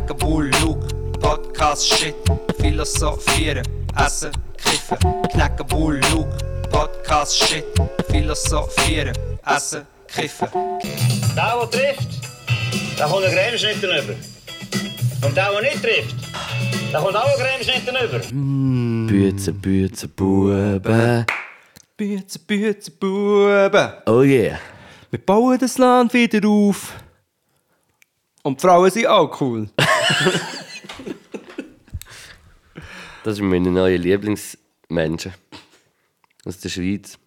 [0.00, 0.86] Knacken, Bull, Luke,
[1.20, 2.14] Podcast, Shit,
[2.58, 3.62] Philosophieren,
[3.96, 4.98] Essen, Kiffen.
[5.30, 6.30] Knacken, Bull, Luke,
[6.70, 7.64] Podcast, Shit,
[8.10, 9.12] Philosophieren,
[9.44, 10.48] Essen, Kiffen.
[11.36, 12.08] Der, der trifft,
[12.98, 14.14] der kommt einen Cremeschnitt über.
[15.26, 16.14] Und der, der nicht trifft,
[16.92, 19.06] der kommt auch einen Cremeschnitt über.
[19.06, 21.26] Bütze, Bütze, Buben.
[21.96, 23.92] Bütze, Bütze, Buben.
[24.06, 24.58] Oh yeah.
[25.10, 26.94] Wir bauen das Land wieder auf.
[28.42, 29.68] Und die Frauen sind auch cool.
[33.22, 35.34] Das sind meine neuen Lieblingsmenschen.
[36.44, 37.18] Aus der Schweiz.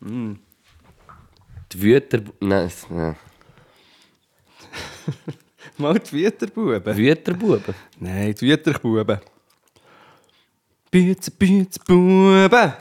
[0.00, 0.38] Mhm.
[1.72, 2.20] Die Wüter...
[2.40, 3.16] Nein, nein.
[5.78, 6.96] Mal die Wüterbuben.
[6.96, 7.74] Wüterbuben.
[7.98, 9.20] Nein, die Wüterbuben.
[10.90, 12.72] Bütze, Bütze, Buben.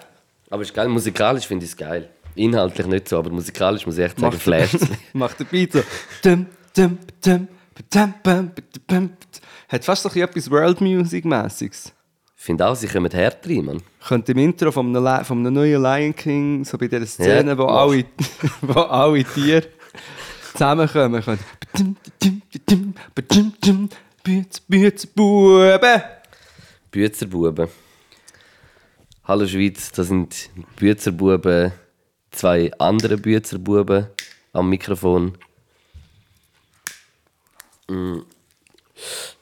[0.49, 0.90] Aber ist geil.
[0.90, 2.09] Musikalisch finde ich es geil.
[2.35, 4.79] Inhaltlich nicht so, aber musikalisch muss ich echt sagen, flasht.
[5.13, 5.84] Macht der Beat so.
[6.23, 7.48] Dum, dum, dum,
[9.69, 11.93] Hat fast so etwas World Music-mäßiges.
[12.37, 13.81] Ich finde auch, sie kommen härter rein, Mann.
[14.07, 17.57] Könnte im Intro von einem, von einem neuen Lion King, so bei dieser Szene, Ja.
[17.57, 18.05] wo, alle,
[18.62, 19.67] wo alle Tiere
[20.54, 21.43] zusammenkommen, könnte.
[23.13, 26.01] Bütze, Bütze, Buben.
[26.91, 27.67] Büzerbuben.
[29.26, 31.71] Hallo Schweiz, das sind Büzerbuben,
[32.32, 34.07] zwei andere Büzerbuben
[34.54, 35.37] am Mikrofon.
[37.90, 38.20] Mm.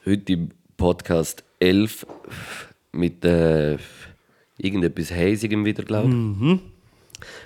[0.06, 2.06] Heute im Podcast 11
[2.92, 3.76] mit äh,
[4.56, 6.14] irgendetwas Hazigem wieder, glaube ich.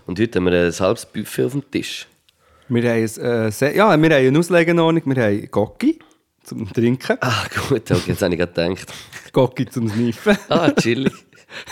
[0.06, 2.06] Und heute haben wir ein halbes Buffet auf dem Tisch.
[2.68, 5.98] Wir haben, äh, ja, wir haben eine Auslegeordnung, wir haben Gocki
[6.44, 8.92] zum Trinken, Ah, gut, okay, jetzt habe ich gerade gedacht.
[9.32, 10.36] Gocki zum Sniffen.
[10.48, 11.12] Ah, chillig.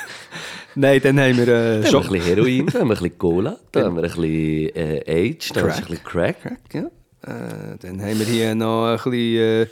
[0.75, 3.03] Nein, dann haben wir äh, Da haben wir ein bisschen Heroin, da haben wir ein
[3.03, 6.42] bisschen Cola, da haben wir ein bisschen äh, Age, da haben wir ein bisschen Crack.
[6.42, 6.91] Crack, ja.
[7.23, 9.63] Äh, dann haben wir hier noch ein bisschen.
[9.63, 9.67] Äh,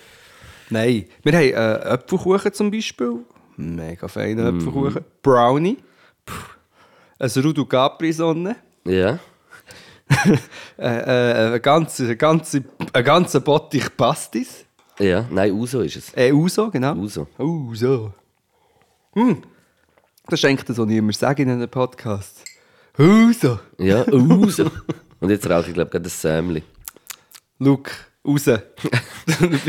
[0.71, 3.21] nein, wir haben äh, Apfelkuchen zum Beispiel.
[3.57, 4.59] Mega feiner Mhm.
[4.59, 5.05] Apfelkuchen.
[5.23, 5.79] Brownie.
[7.19, 8.57] Ein Rudu Capri-Sonne.
[8.85, 9.19] Ja.
[10.79, 14.65] Äh, äh, eine ganze, ein ganzer Bottich Pastis.
[14.99, 16.13] Ja, nein, Uso ist es.
[16.17, 16.95] Äh, Uso, genau.
[16.95, 17.27] Uso.
[17.37, 18.15] Uso.
[19.15, 19.43] Hm.
[20.29, 22.45] Das ist eigentlich das, was ich immer sage in einem Podcast.
[22.97, 23.59] Uso.
[23.77, 24.71] Ja, Uso.
[25.21, 26.63] Und jetzt rauche ich, glaube ich, gerade ein Sämli.
[27.59, 27.91] Luke,
[28.27, 28.45] raus.
[28.45, 29.67] du bist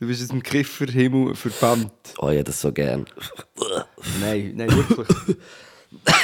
[0.00, 1.92] du bist aus dem Kifferhimmel verbannt.
[2.18, 3.06] Oh ja, das so gern.
[4.20, 5.36] Nein, nein, wirklich.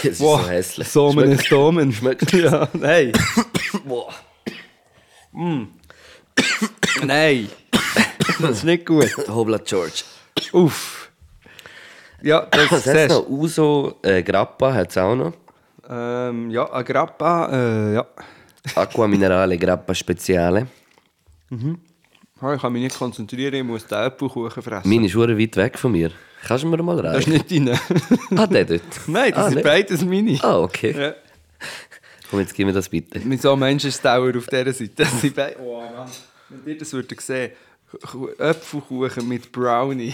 [0.03, 0.89] Es ist Boah, so hässlich.
[0.89, 1.91] Somen ist Domen.
[1.91, 3.13] Schmeckt- Ja, nein.
[3.87, 4.13] Boah.
[7.03, 7.49] Nein.
[8.41, 9.09] Das ist nicht gut.
[9.27, 10.03] Hobla George.
[10.53, 11.11] Uff.
[12.23, 13.27] Ja, das Was hat siehst noch?
[13.29, 15.33] Uso, äh, Grappa hat es auch noch.
[15.89, 18.07] ähm, Ja, ein Grappa, äh, ja.
[18.75, 20.67] Aqua Minerale Grappa Speziale.
[22.41, 24.89] Ah, Ich kann mich nicht konzentrieren, ich muss den Äpfelkuchen fressen.
[24.89, 26.11] Meine ist weit weg von mir.
[26.47, 27.79] Kannst du mir mal Das ist nicht deine.
[28.37, 28.83] Ah, der dort.
[29.07, 29.65] Nein, das ah, sind nicht?
[29.65, 30.39] beides meine.
[30.43, 30.95] Ah, okay.
[30.99, 31.15] Ja.
[32.29, 33.21] Komm, jetzt gib mir das bitte.
[33.21, 34.93] Mit so einem Menschenstauer auf dieser Seite.
[34.97, 35.57] Das sind beide.
[35.61, 36.09] Oh Mann.
[36.49, 37.53] Wenn ihr das würdet sehen.
[38.39, 40.13] Äpfelkuchen mit Brownie.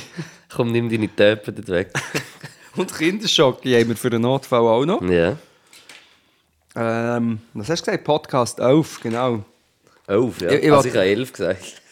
[0.54, 1.92] Komm, nimm deine Töpfe dort weg.
[2.76, 5.02] Und Kinderschocke haben wir für den Notfall auch noch.
[5.02, 5.36] ja.
[6.76, 8.04] Ähm, was hast du gesagt?
[8.04, 9.44] Podcast 11, genau.
[10.10, 10.50] Auf, ja.
[10.50, 11.82] Ich- ich also ich habe elf gesagt.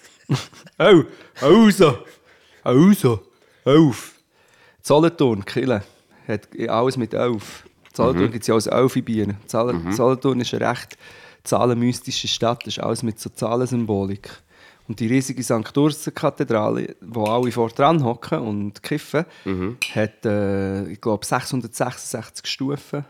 [0.79, 1.05] Oh,
[1.41, 1.99] also,
[2.63, 3.23] also,
[3.65, 4.13] auf.
[4.83, 5.83] Solothurn, Kille,
[6.27, 7.65] hat alles mit 11.
[7.95, 9.35] Solothurn gibt es ja als 11 Bier.
[9.47, 10.97] Sol Solothurn ist eine recht
[11.45, 14.29] zahlenmystische Stadt, das ist alles mit so Zahlensymbolik.
[14.87, 15.77] Und die riesige St.
[15.77, 19.25] Ursen-Kathedrale, wo alle vor dran hocken und kiffen,
[19.95, 23.05] hat, äh, ich glaube, 666 Stufen.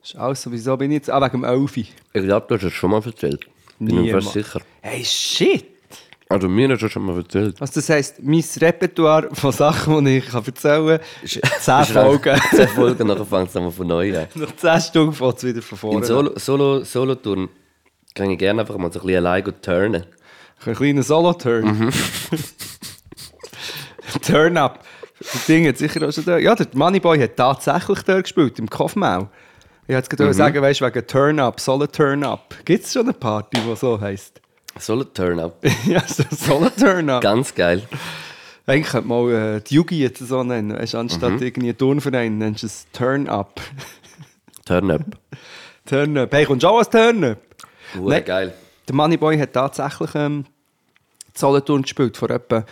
[0.00, 1.10] Das ist alles so, wieso bin ich jetzt?
[1.10, 1.76] Ah, wegen dem 11.
[1.76, 3.46] Ich glaube, du hast es schon mal erzählt.
[3.78, 4.60] Bin mir fast sicher.
[4.80, 5.66] Hey, shit!
[6.28, 7.60] Also mir hast du schon mal erzählt.
[7.60, 11.42] Also das heisst, mein Repertoire von Sachen, die ich kann erzählen kann, 10
[11.82, 12.28] Ist Folgen.
[12.30, 14.26] einfach 10 Folgen, nachher fängt es nochmal von neu an.
[14.36, 17.48] Nach 10 Stunden fängt es wieder von vorne In Solo, Solo, Solo-Touren
[18.14, 20.06] kann ich gerne einfach mal so ein bisschen allein go turnen.
[20.64, 21.64] Ein kleiner Solo-Turn.
[21.64, 21.90] Mhm.
[24.22, 24.84] Turn-up.
[25.18, 26.38] Das Ding hat sicher auch schon da.
[26.38, 29.28] Ja, der Moneyboy hat tatsächlich dort gespielt, im Kaufmau.
[29.88, 30.32] Ich wollte gerade Mhm.
[30.34, 32.54] sagen, weißt du, wegen Turn-up, Solo-Turn-up.
[32.64, 34.40] Gibt es schon eine Party, die so heisst?
[34.78, 35.64] Solo-Turn-up.
[35.86, 37.20] ja, so Solo-Turn-up.
[37.22, 37.82] Ganz geil.
[38.64, 40.78] Eigentlich könnte man mal äh, die Yugi jetzt so nennen.
[40.78, 41.42] Weißt, anstatt Mhm.
[41.42, 43.60] irgendwie Turnverein nennst du es Turn-up.
[44.64, 45.02] Turn-up.
[45.84, 46.32] Turn-up.
[46.32, 47.38] Hey, kommst du auch als Turn-up?
[48.00, 48.24] Nein.
[48.24, 48.54] geil.
[48.88, 50.44] Der Moneyboy hat tatsächlich ähm,
[51.34, 52.64] Solothurn gespielt, vor etwa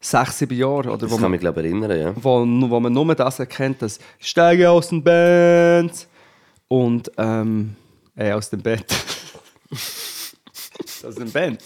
[0.00, 0.88] sechs, sieben Jahren.
[0.88, 2.12] Oder Das kann man, mich, glaube ich, erinnern, ja.
[2.16, 6.06] wo, wo man nur das erkennt, dass «Steige aus dem Band»
[6.68, 7.76] und ähm,
[8.16, 8.86] äh, aus dem Bett.
[11.06, 11.62] aus dem Band.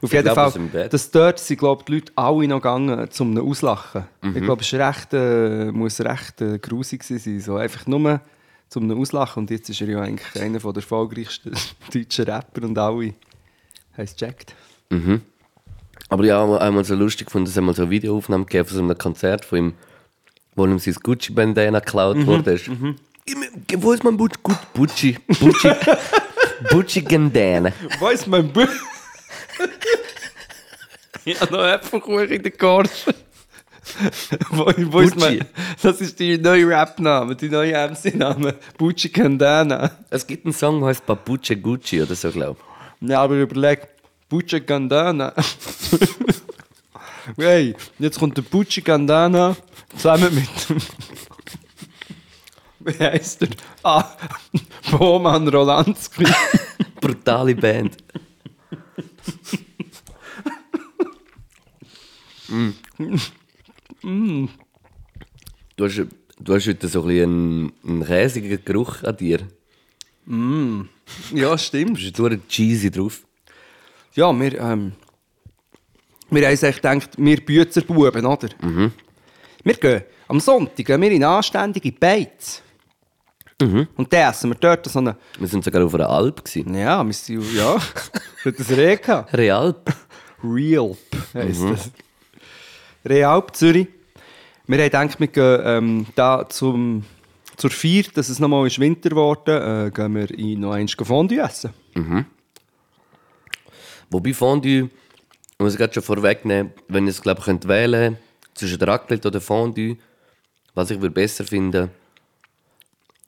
[0.00, 0.92] Auf jeden glaub, Fall, aus dem Bett.
[0.92, 4.04] das dort sind, glaube die Leute alle noch gegangen, zum einen Auslachen.
[4.22, 4.36] Mhm.
[4.36, 7.40] Ich glaube, es ist recht, äh, muss recht äh, grusig sein.
[7.40, 8.20] So einfach nur
[8.68, 9.42] zum einen Auslachen.
[9.42, 11.52] Und jetzt ist er ja eigentlich einer der erfolgreichsten
[11.92, 13.14] deutschen Rapper und alle haben
[13.96, 14.54] es gecheckt.
[16.08, 18.76] Aber ja, einmal- einmal so lustig gefunden, dass es einmal so eine Videoaufnahme gegeben von
[18.76, 19.74] so einem Konzert von ihm,
[20.54, 22.56] wo ihm sein Gucci-Bandana geklaut Mhm, wurde.
[22.56, 22.96] Gib-
[23.78, 24.38] Wo ist mein Gucci?
[24.74, 25.18] Gucci.
[25.40, 25.70] Gucci.
[26.68, 27.72] Gucci-Bandana.
[27.98, 28.68] Wo ist mein Buch?
[31.24, 32.90] ich habe noch Äpfelkuchen in der Gorge.
[34.50, 35.44] wo, wo ist mein,
[35.80, 38.56] das ist die neue Rap-Name, die neue MC-Name.
[38.76, 39.90] Bucci Candana.
[40.10, 42.60] Es gibt einen Song, der heißt Papuche Gucci oder so, glaube
[43.00, 43.88] Ja, aber überleg,
[44.28, 45.32] Bucci Candana.
[47.36, 49.56] hey, jetzt kommt der Bucci Candana
[49.96, 50.82] zusammen mit.
[52.84, 53.48] Wie heißt der?
[53.82, 54.04] Ah,
[54.90, 56.24] Bohmann Rolanski.
[57.00, 57.96] Brutale Band.
[64.02, 64.48] Mm.
[65.76, 66.06] Du, hast,
[66.38, 69.40] du hast heute so ein bisschen einen, einen käsigen Geruch an dir.
[71.32, 71.98] ja, stimmt.
[71.98, 73.22] Du bist durch cheesy drauf.
[74.14, 74.92] Ja, wir, ähm,
[76.30, 78.48] wir haben uns echt gedacht, wir Büzerbuben, oder?
[79.64, 82.63] Wir gehen am Sonntag gehen wir in anständige Beiz.
[83.60, 85.16] Und dann essen wir dort so eine...
[85.38, 86.44] Wir sind sogar auf einer Alp.
[86.44, 86.74] Gewesen.
[86.74, 87.42] Ja, wir sind...
[87.54, 89.32] Ja, hat das Reh gehabt?
[89.32, 89.94] Realp.
[90.42, 90.98] Realp
[91.32, 91.90] heisst das.
[93.04, 93.88] Realp Zürich.
[94.66, 97.04] Wir haben gedacht, wir gehen ähm, da zum,
[97.56, 101.40] zur Feier, dass es nochmal ist Winter geworden äh, gehen wir in noch eins Fondue
[101.40, 101.70] essen.
[104.10, 104.90] Wobei Fondue,
[105.58, 108.16] muss ich gerade schon vorwegnehmen, wenn ich es glaube könnt wählen
[108.54, 109.96] zwischen Raclette oder Fondue,
[110.74, 111.90] was ich würde besser finden,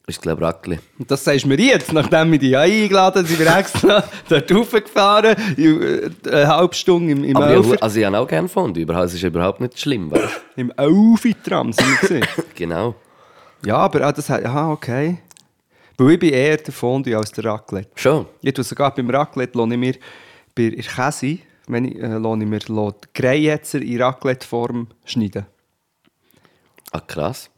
[0.09, 0.83] ist glaube Raclette.
[0.99, 4.53] Und das sagst du mir jetzt, nachdem wir dich eingeladen haben, sind wir extra dort
[4.53, 8.49] raufgefahren, äh, eine halbe Stunde im, im, Aber Elfer, ich, also ich habe auch gerne
[8.49, 12.29] Fondue, überhaupt- es ist überhaupt nicht schlimm, weißt im Elfi-Tram sind wir gewesen.
[12.37, 12.43] du?
[12.55, 12.95] Genau.
[13.65, 15.19] Ja, aber ah, das hat, aha, okay.
[15.99, 17.89] Weil ich bin eher der Fondue als der Raclette.
[17.95, 18.27] Schon.
[18.43, 19.95] Ich tue sogar beim Raclette lasse ich mir
[20.55, 25.47] bei der Käse, wenn ich, äh, lasse ich mir die Greyetzer in Raclette-Form schneiden.
[26.93, 27.51] Ah, krass.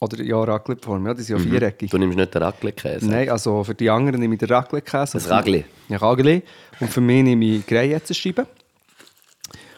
[0.00, 1.90] Oder ja, Raclette-Form, ja, die sind ja viereckig.
[1.90, 3.08] Du nimmst nicht den Raclette-Käse.
[3.08, 5.14] Nein, also für die anderen nehme ich den Raclette-Käse.
[5.14, 5.64] Das Ragli.
[5.88, 6.42] Ja, Ragli.
[6.78, 8.46] Und für mich nehme ich Greyetzer-Scheiben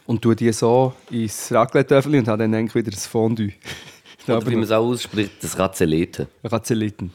[0.06, 3.52] und tue die so ins Raclette-Töffel und habe dann eigentlich wieder das Fondue.
[4.28, 6.28] Oder wie man es auch ausspricht, das Razelete.
[6.44, 7.10] Razeliten.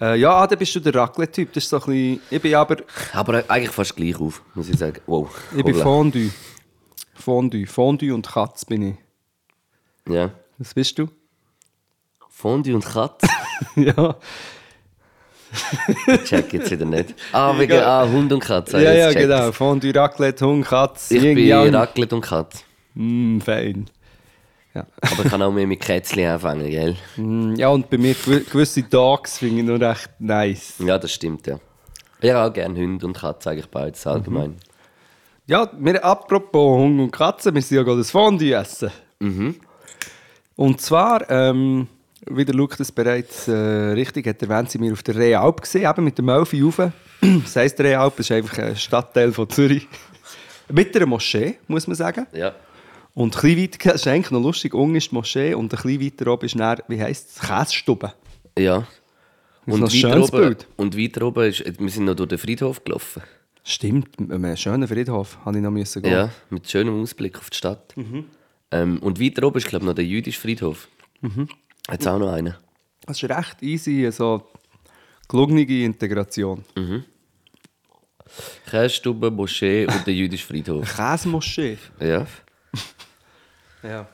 [0.00, 1.52] Äh, ja, dann bist du der Raclette-Typ.
[1.52, 2.20] Das ist so ein bisschen...
[2.28, 2.78] Ich bin aber...
[3.12, 4.98] Aber eigentlich fast gleich auf, muss ich sagen.
[5.06, 5.30] Wow.
[5.56, 5.74] Ich bin.
[5.76, 6.30] Fondue.
[7.14, 7.66] Fondue.
[7.66, 10.12] Fondue und Katz bin ich.
[10.12, 10.32] Ja.
[10.58, 11.08] Was bist du?
[12.36, 13.26] Fondue und Katze?
[13.76, 14.14] ja.
[16.26, 17.14] Check jetzt wieder nicht.
[17.32, 18.82] Ah, wegen ah, Hund und Katze.
[18.82, 19.52] Ja, ja, genau.
[19.52, 21.10] Fondue, Raclette, Hund, Katz.
[21.12, 21.74] Ich bin Yang.
[21.74, 22.62] Raclette und Katze.
[22.92, 23.86] Mm, fein.
[24.74, 24.86] Ja.
[25.00, 26.94] Aber ich kann auch mehr mit Kätzchen anfangen, gell?
[27.16, 30.74] Mm, ja, und bei mir gew- gewisse Dogs finde ich noch recht nice.
[30.80, 31.58] Ja, das stimmt, ja.
[32.20, 34.56] Ich habe auch gerne Hunde und Katze, eigentlich beides allgemein.
[35.46, 38.90] Ja, wir, apropos Hund und Katze, wir sind ja gerade das Fondue essen.
[40.56, 41.88] Und zwar, ähm,
[42.28, 45.88] wie der Luke das bereits äh, richtig hat erwähnt, sind wir auf der Realp gesehen,
[45.88, 46.80] eben mit dem Melfi rauf.
[47.20, 49.86] Das heisst, Realp ist einfach ein Stadtteil von Zürich.
[50.70, 52.26] Mit einer Moschee, muss man sagen.
[52.32, 52.54] Ja.
[53.14, 55.82] Und ein bisschen weiter, das ist eigentlich noch lustig, unten ist die Moschee und ein
[55.82, 58.12] bisschen weiter oben ist dann, wie heisst es, Käsestube.
[58.58, 58.86] Ja.
[59.66, 60.66] Das ist Und weiter, oben, Bild.
[60.76, 63.22] und weiter oben, ist, wir sind noch durch den Friedhof gelaufen.
[63.64, 66.12] Stimmt, mit einem schönen Friedhof habe ich noch müssen gehen.
[66.12, 67.94] Ja, mit schönem Ausblick auf die Stadt.
[68.70, 70.88] Ähm, und weiter oben ist, glaube ich, noch der jüdische Friedhof.
[71.22, 71.32] Hat
[71.88, 72.54] es auch noch einen?
[73.06, 74.42] Das ist recht easy, so
[75.28, 76.64] gelungene Integration.
[78.68, 80.84] Käsestube, Moschee und der jüdische Friedhof.
[80.96, 81.78] Käsemoschee.
[82.00, 82.26] Ja.
[83.82, 84.08] Ja.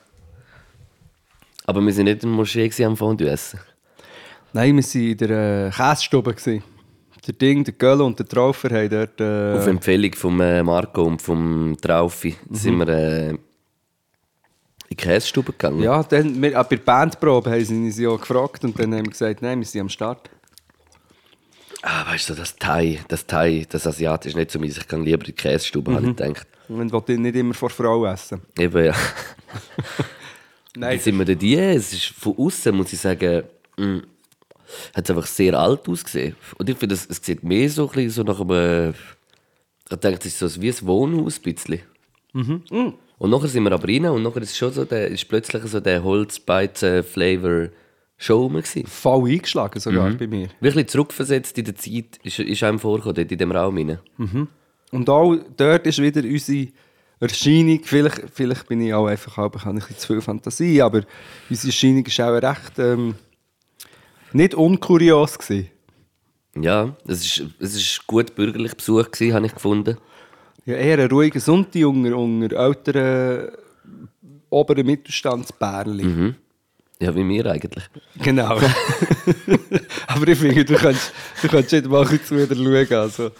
[1.64, 3.60] Aber wir sind nicht in der Moschee am Fondue essen.
[4.52, 6.34] Nein, wir waren in der äh, Käsestube.
[6.34, 6.62] gewesen.
[7.26, 9.20] Der Ding, der Göller und der Traufer haben dort...
[9.20, 13.34] Äh, Auf Empfehlung von äh, Marco und vom Traufi sind wir äh,
[14.92, 15.80] in die Käsestube gegangen.
[15.82, 19.06] ja, dann, wir, äh, bei der Bandprobe haben sie uns ja gefragt und dann haben
[19.06, 20.30] wir gesagt, nein, wir sind am Start.
[21.82, 24.76] Ah, weißt du, das Thai, das Thai, das Asiatisch nicht so meins.
[24.76, 26.46] Ich gehe lieber in die Käsestube, habe ich gedacht.
[26.68, 28.40] Und will nicht immer vor Frau essen.
[28.56, 28.94] Eben, ja.
[30.76, 31.56] Nein, sind wir denn die?
[31.56, 33.42] Es ist von außen, muss ich sagen,
[33.76, 34.02] mh,
[34.94, 36.36] hat es einfach sehr alt ausgesehen.
[36.56, 38.94] Und ich finde, es, es sieht mehr so, ein bisschen so nach einem.
[39.90, 41.80] Ich denke, es ist so wie ein Wohnhaus ein bisschen.
[43.22, 45.78] Und nachher sind wir aber rein und nachher ist schon so der, ist plötzlich so
[45.78, 47.68] der Holzbeizen-Flavor
[48.18, 48.52] schon rum.
[48.54, 48.84] gewesen.
[48.86, 50.18] voll eingeschlagen sogar Mhm.
[50.18, 50.48] bei mir.
[50.60, 53.98] Wirklich zurückversetzt in der Zeit ist, ist einem vorgekommen, dort in dem Raum rein.
[54.90, 56.72] Und auch dort ist wieder unsere
[57.20, 61.02] Erscheinung, vielleicht, vielleicht bin ich auch einfach habe ich ein bisschen zu viel Fantasie, aber
[61.48, 63.14] unsere Erscheinung ist auch recht ähm,
[64.32, 65.68] nicht unkurios gewesen.
[66.60, 69.96] Ja, es ist, es ist gut bürgerlich Besuch gewesen, habe ich gefunden.
[70.64, 73.48] Ja, eher ein ruhiger Sonntag unter, unter älteren,
[74.50, 76.34] oberen Mittelstandsbärli.
[77.00, 77.84] Ja, wie mir eigentlich.
[78.22, 78.60] Genau.
[80.06, 83.00] aber ich finde, du kannst, du kannst nicht mal zu wieder schauen.
[83.00, 83.30] Also.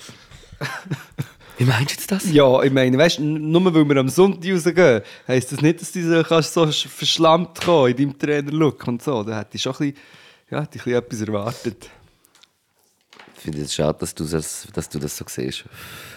[1.58, 2.32] Wie meinst du jetzt das?
[2.32, 5.92] Ja, ich meine, weißt du, nur weil wir am Sonntag rausgehen, heisst das nicht, dass
[5.92, 9.22] du so, kannst so sch- verschlammt kommen in deinem Trainerlook und so.
[9.22, 9.96] Da hätte ich schon ein bisschen,
[10.50, 11.90] ja, hätte ich ein bisschen etwas erwartet.
[13.42, 15.64] Ich finde es schade, dass du das, dass du das so siehst.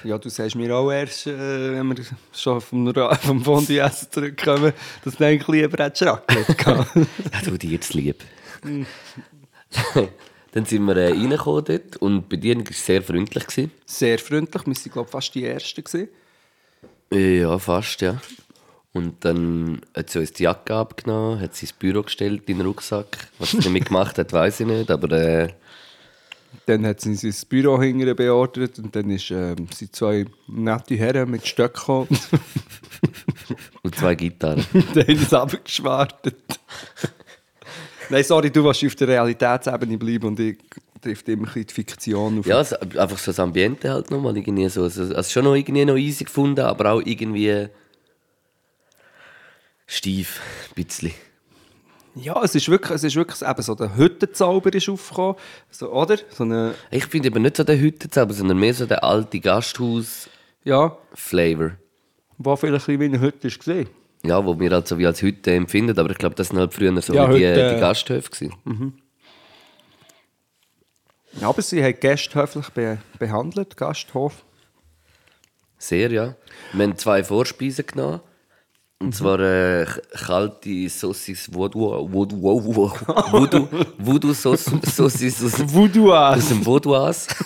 [0.04, 5.16] Ja, du sagst mir auch erst, äh, wenn wir schon vom, vom Fondue-Essen zurückkommen, dass
[5.16, 6.92] du eigentlich lieber hättest Raclette gehabt.
[6.96, 8.24] Ja, du dir jetzt lieb.
[10.52, 13.48] Dann sind wir äh, reingekommen dort und die Bedienung war sehr freundlich.
[13.48, 13.72] Gewesen.
[13.88, 15.84] Sehr freundlich, wir waren glaube fast die Ersten.
[15.84, 16.10] Gewesen.
[17.12, 18.22] Ja, fast, ja.
[18.94, 22.68] Und dann hat sie uns die Jacke abgenommen, hat sie ins Büro gestellt, in den
[22.68, 23.30] Rucksack.
[23.40, 25.50] Was sie damit gemacht hat, weiß ich nicht, aber äh,
[26.66, 30.96] Dann hat sie uns ins Büro hinterher beordert und dann ist, ähm, sind zwei nette
[30.96, 32.08] Herren mit Stöcken gekommen
[33.84, 34.66] und zwei Gitarren.
[34.74, 36.38] und haben uns abgeschwartet.
[38.10, 40.58] Nein, sorry, du willst auf der Realitätsebene bleiben und ich
[41.02, 42.46] trifft immer ein bisschen die Fiktion auf.
[42.46, 44.84] Ja, so, einfach so das Ambiente halt nochmal irgendwie so.
[44.84, 47.68] Also, also schon noch irgendwie noch easy gefunden, aber auch irgendwie
[49.88, 51.14] steif, ein bisschen.
[52.16, 55.36] Ja, es ist wirklich, es ist wirklich eben so, der Hüttenzauber ist aufgekommen,
[55.70, 56.18] so, oder?
[56.30, 61.66] So eine, Ich finde eben nicht so den Hüttenzauber, sondern mehr so der alte Gasthaus-Flavor.
[61.66, 61.78] ja,
[62.38, 63.90] wo vielleicht ein bisschen wie eine Hütte ist gesehen.
[64.24, 66.74] Ja, wo wir halt so wie als Hütte empfinden, aber ich glaube, das sind halt
[66.74, 69.02] früher so Ja, wie die, die Gasthöfe gewesen.
[71.40, 74.46] Ja, aber sie haben Gäste höflich be behandelt, Gasthof.
[75.78, 76.36] Sehr, ja.
[76.72, 78.22] Wir haben zwei Vorspeisen genommen.
[79.04, 79.86] Und zwar äh,
[80.26, 82.92] kalte Saucis Voodoo, Voodoo, Voodoo,
[83.32, 87.28] Voodoo, Voodoo Sauce- Saucis aus, Voodoo aus dem Vaudois.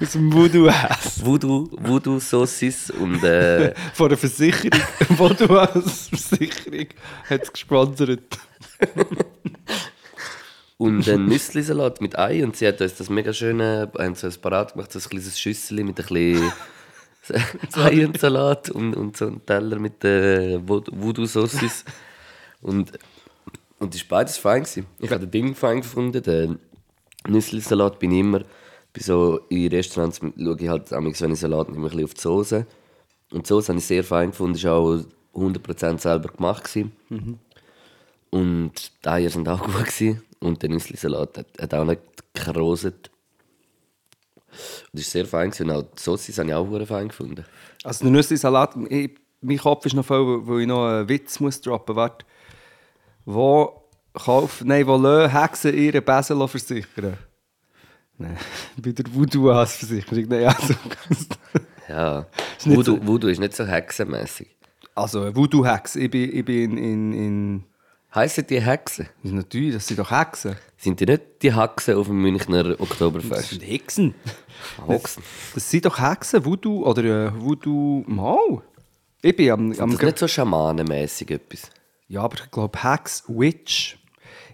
[0.00, 1.24] Aus dem Voodoo Ass.
[1.24, 4.78] Voodoo, Voodoo Saucis und äh, Von der Versicherung.
[5.16, 6.86] Voodoo Ass Versicherung
[7.28, 8.38] hat es gesponsert.
[10.78, 12.44] und einen Nüsslisalat mit Ei.
[12.44, 15.38] Und sie hat uns das mega schöne, haben so ein parat gemacht, so ein kleines
[15.40, 16.52] Schüssel mit ein bisschen
[17.74, 18.22] Ei und
[18.70, 21.84] und, so einen Teller mit äh, Vood- Voodoo Saucis.
[22.62, 22.92] Und,
[23.78, 24.62] und das war beides fein.
[24.62, 24.86] Gewesen.
[24.98, 26.22] Ich habe den Ding fein gefunden.
[26.22, 26.58] Den
[27.28, 31.86] Nüsslisalat bin ich immer, bei so in Restaurants schaue ich halt, wenn ich Salat nehme,
[31.86, 32.66] ein bisschen auf die Soße.
[33.30, 35.00] Und die Soße habe ich sehr fein gefunden, ist auch
[35.34, 36.64] 100% selber gemacht.
[36.64, 36.92] Gewesen.
[38.30, 38.72] Und
[39.04, 39.74] die Eier sind auch gut.
[39.84, 40.22] Gewesen.
[40.40, 42.00] Und der Nüsslisalat hat, hat auch nicht
[42.34, 43.10] geroset.
[44.92, 45.50] Und ist sehr fein.
[45.50, 45.70] Gewesen.
[45.70, 47.44] Und auch die Sauce habe ich auch sehr fein gefunden.
[47.84, 51.60] Also der Nüssli-Salat, ich- mein Kopf ist noch voll, weil ich noch einen Witz muss
[51.60, 52.02] droppen muss.
[52.02, 52.26] Warte.
[53.24, 53.82] Wo
[54.14, 57.16] kaufen, nein, wo lassen Hexen ihre Besen versichern?
[58.18, 58.36] Nein,
[58.82, 60.24] bei der Voodoo-Versicherung.
[60.28, 60.74] Nein, also,
[61.88, 62.26] Ja,
[62.64, 64.48] nicht Voodoo, so- Voodoo ist nicht so hexenmäßig.
[64.94, 65.96] also Voodoo-Hex.
[65.96, 67.64] Ich bin, ich bin in, in, in...
[68.16, 69.10] Heissen die Hexen?
[69.22, 70.56] Natürlich, das sind doch Hexen.
[70.78, 73.50] Sind die nicht die Hexen auf dem Münchner Das Oktoberfest?
[73.50, 74.14] sind Hexen.
[74.86, 75.22] Hexen.
[75.54, 78.04] Das sind doch Hexen, Voodoo oder äh, Voodoo...
[78.06, 78.62] Mal.
[79.20, 79.72] Ich bin am...
[79.72, 81.70] am Das ist nicht so schamanenmäßig etwas.
[82.08, 83.98] Ja, aber ich glaube Hex, Witch.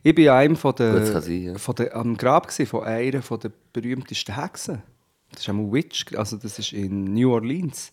[0.02, 1.58] Ich bin an einem von der, das sein, ja.
[1.58, 4.82] von der, am Grab gewesen, von einer von der berühmtesten Hexen.
[5.30, 7.92] Das ist einmal Witch, also das ist in New Orleans.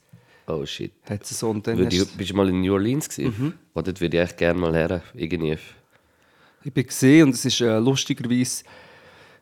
[0.49, 0.91] Oh shit.
[1.09, 3.35] Hat sie so und dann Würde hast, bist du mal in New Orleans gewesen?
[3.37, 3.53] Mhm.
[3.75, 5.01] Oh, dort würde ich echt gerne mal her.
[5.13, 5.57] Irgendwie.
[6.63, 8.63] ich bin gesehen und es ist äh, lustigerweise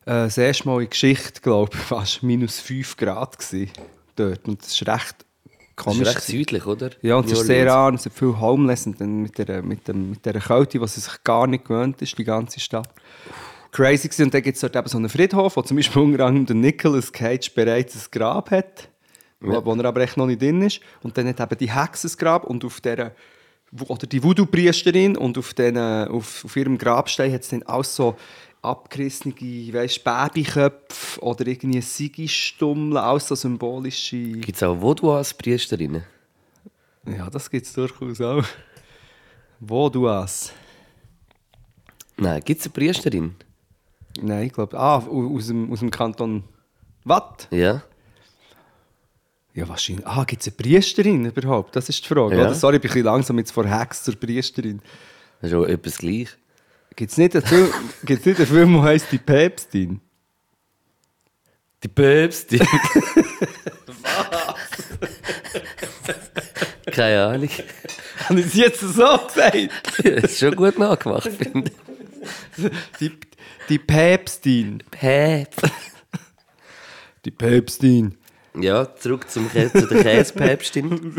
[0.05, 3.71] äh, das erste Mal in Geschichte, glaube ich, fast minus 5 Grad gewesen,
[4.15, 4.47] dort.
[4.47, 5.15] Und das ist recht
[5.77, 6.01] Das komisch.
[6.07, 6.89] ist recht südlich, oder?
[7.01, 9.87] Ja, und es ist sehr arm, es sind viele Homeless und dann mit der, mit,
[9.87, 12.89] dem, mit der Kälte, was sie sich gar nicht gewöhnt ist, die ganze Stadt.
[13.71, 14.23] Crazy gewesen.
[14.25, 16.55] Und dann gibt es dort eben so einen Friedhof, wo zum Beispiel unter anderem der
[16.55, 18.89] Nicolas Cage bereits ein Grab hat,
[19.39, 20.79] wo, wo er aber echt noch nicht drin ist.
[21.03, 23.13] Und dann hat eben die Hexe ein Grab und auf der
[23.87, 28.15] oder die Voodoo-Priesterin und auf, den, auf, auf ihrem Grabstein hat es dann auch so
[28.61, 34.17] abgerissene, weißt, Babyköpfe oder irgendwie Sigi-Stummel, auch so symbolische...
[34.17, 36.03] Gibt es auch Voodoo als Priesterinnen?
[37.05, 38.43] Ja, das gibt es durchaus auch.
[39.69, 40.53] Hast?
[42.17, 43.35] Nein, gibt es eine Priesterin?
[44.21, 44.77] Nein, ich glaube.
[44.79, 46.43] Ah, au- aus dem, aus dem Kanton
[47.03, 47.47] Watt?
[47.51, 47.83] Ja.
[49.57, 50.05] Ja, wahrscheinlich.
[50.05, 51.75] Ah, gibt es eine Priesterin überhaupt?
[51.75, 52.35] Das ist die Frage.
[52.37, 52.43] Ja.
[52.43, 52.53] Oder?
[52.53, 54.79] Sorry, ich bin ein bisschen langsam jetzt von Hex zur Priesterin.
[55.41, 56.27] Das ist auch etwas gleich.
[56.95, 57.73] Gibt es nicht einen Film,
[58.03, 59.99] gibt's nicht einen Film der heisst Die Päpstin?
[61.83, 62.59] Die Päpstin.
[66.91, 67.49] Keine Ahnung.
[68.29, 69.71] Habe ich es jetzt so gesagt?
[70.03, 71.71] Das ist schon gut nachgemacht, finde
[72.57, 72.71] ich.
[72.99, 73.11] Die,
[73.69, 74.83] die Päpstin.
[74.91, 75.55] Päp.
[77.25, 78.16] Die Päpstin.
[78.59, 81.15] Ja, zurück zum Kä zu der Käsepäpstin.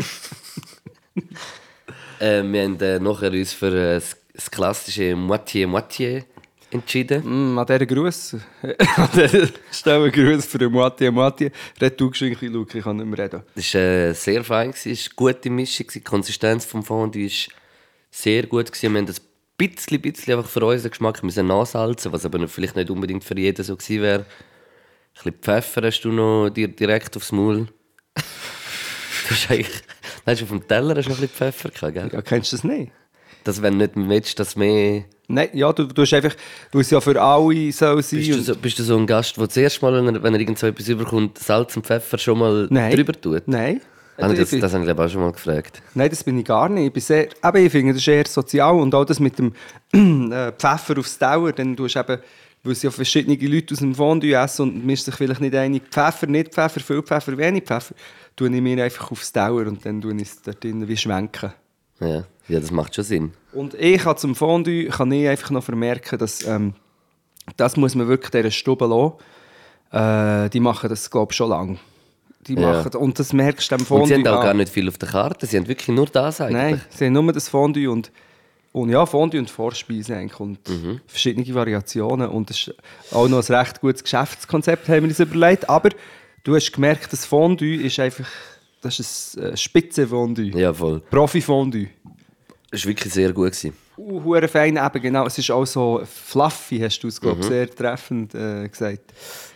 [2.19, 4.01] äh, wir haben äh, nachher uns für äh,
[4.33, 6.25] das, klassische Moitié-Moitié
[6.71, 7.53] entschieden.
[7.53, 8.33] Mm, an dieser Gruß.
[8.63, 11.51] an dieser Stelle Gruß für den Moitié Moitié.
[11.81, 13.43] Red du geschwind, Luke, ich kann nicht mehr reden.
[13.55, 17.53] Das war äh, sehr fein, es war eine gute Mischung, die Konsistenz des Fondue war
[18.11, 18.69] sehr gut.
[18.81, 19.21] Wir haben das
[19.59, 23.63] bisschen, bisschen einfach für unseren Geschmack müssen nachsalzen, was aber vielleicht nicht unbedingt für jeden
[23.63, 24.25] so gewesen wäre.
[25.17, 27.67] Ein bisschen Pfeffer hast du noch dir direkt aufs Maul.
[28.15, 29.81] du hast eigentlich...
[30.25, 32.09] Du auf dem Teller hast du noch ein bisschen Pfeffer gehabt, gell?
[32.13, 32.91] Ja, kennst du das nicht?
[33.43, 35.05] Dass wenn du nicht willst, dass mehr...
[35.27, 36.35] Nein, ja, du, du hast einfach,
[36.71, 38.19] weil es ja für alle soll sein.
[38.19, 40.39] Bist du, so, bist du so ein Gast, der zuerst mal, wenn er, wenn er
[40.39, 42.95] irgend so etwas überkommt, Salz und Pfeffer schon mal Nein.
[42.95, 43.47] drüber tut?
[43.47, 43.81] Nein.
[44.21, 45.81] Habe ich Ich das, das habe ich auch schon mal gefragt.
[45.93, 46.87] Nein, das bin ich gar nicht.
[46.87, 48.75] Ich, bin sehr, eben, ich finde, das ist eher sozial.
[48.75, 49.53] Und auch das mit dem
[50.31, 51.53] äh, Pfeffer aufs Dauer.
[51.53, 52.19] Dann tust du eben,
[52.63, 55.55] weil es ja verschiedene Leute aus dem Fondue essen und man ist sich vielleicht nicht
[55.55, 57.95] einig, Pfeffer, nicht Pfeffer, viel Pfeffer, wenig Pfeffer,
[58.35, 61.53] tue ich mir einfach aufs Dauer und dann tue ich es dort drinnen wie schwenken.
[61.99, 62.23] Ja.
[62.47, 63.33] ja, das macht schon Sinn.
[63.53, 66.73] Und ich kann zum Fondue kann ich einfach noch vermerken, dass ähm,
[67.57, 69.13] das muss man wirklich dieser Stube lassen.
[69.91, 71.77] Äh, die machen das, glaube ich, schon lange.
[72.47, 72.73] Die Ja.
[72.83, 75.09] machen, und das merkst du Und Fondue sie haben auch gar nicht viel auf der
[75.09, 76.79] Karte, sie haben wirklich nur das eigentlich.
[76.79, 78.11] Nein, sie haben nur das Fondue und,
[78.71, 81.01] und ja, Fondue und Vorspeise eigentlich und Mhm.
[81.07, 82.75] verschiedene Variationen und das ist
[83.11, 85.89] auch noch ein recht gutes Geschäftskonzept, haben wir uns überlegt, aber
[86.43, 88.27] du hast gemerkt, das Fondue ist einfach,
[88.81, 91.01] das ist ein äh, Spitzenfondue, Ja, voll.
[91.09, 91.87] Profi-Fondue.
[92.71, 93.51] Es war wirklich sehr gut.
[93.51, 93.73] Gewesen.
[93.97, 97.25] Uh, fein, eben genau, es ist auch so fluffy, hast du es, Mhm.
[97.25, 99.11] glaube ich, sehr treffend äh, gesagt.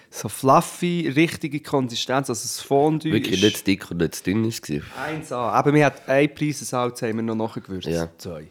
[0.09, 4.43] So fluffy, richtige Konsistenz, also das Fondue Wirklich nicht dick und nicht zu dünn.
[4.43, 4.83] gewesen.
[5.01, 5.39] Eins an.
[5.53, 7.87] Aber wir hatten ein Preisensalz haben wir noch nachgewürzt.
[7.87, 8.09] Ja.
[8.17, 8.47] Zwei.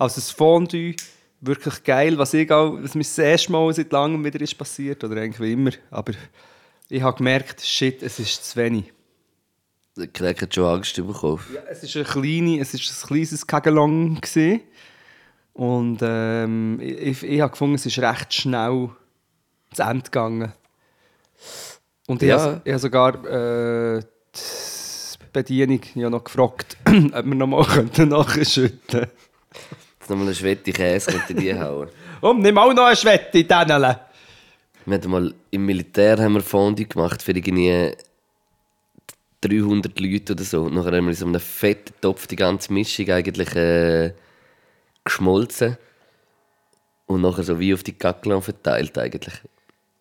[0.00, 0.94] Also das Fondue,
[1.42, 2.16] wirklich geil.
[2.16, 5.40] Was, ich auch, was mir das erste Mal seit langem wieder ist passiert, oder eigentlich
[5.40, 5.72] wie immer.
[5.90, 6.12] Aber
[6.88, 8.92] ich habe gemerkt, shit, es ist zu wenig.
[9.98, 11.40] Der Crack hat schon Angst bekommen.
[11.54, 14.60] Ja, es ist ein, kleine, es ist ein kleines gewesen.
[15.52, 18.88] Und ähm, ich, ich, ich habe gefunden, es ist recht schnell
[19.74, 20.52] zu Ende gegangen.
[22.06, 22.40] Und ich, Ja.
[22.40, 24.00] habe, ich habe sogar äh,
[24.34, 27.66] die Bedienung ja noch gefragt, ob wir noch mal
[27.98, 29.10] nachschütten könnten.
[30.10, 31.88] Jetzt nochmal eine Schwette Käse könnte die hauen.
[32.20, 33.96] Und nimm auch noch eine Schwette in denen.
[34.86, 37.92] Wir haben mal im Militär haben wir Fondue gemacht für irgendwie
[39.40, 40.62] 300 Leute oder so.
[40.62, 44.12] Und nachher haben wir in so einem fetten Topf die ganze Mischung eigentlich äh,
[45.04, 45.78] geschmolzen.
[47.06, 49.34] Und nachher so wie auf die Gackeln verteilt eigentlich.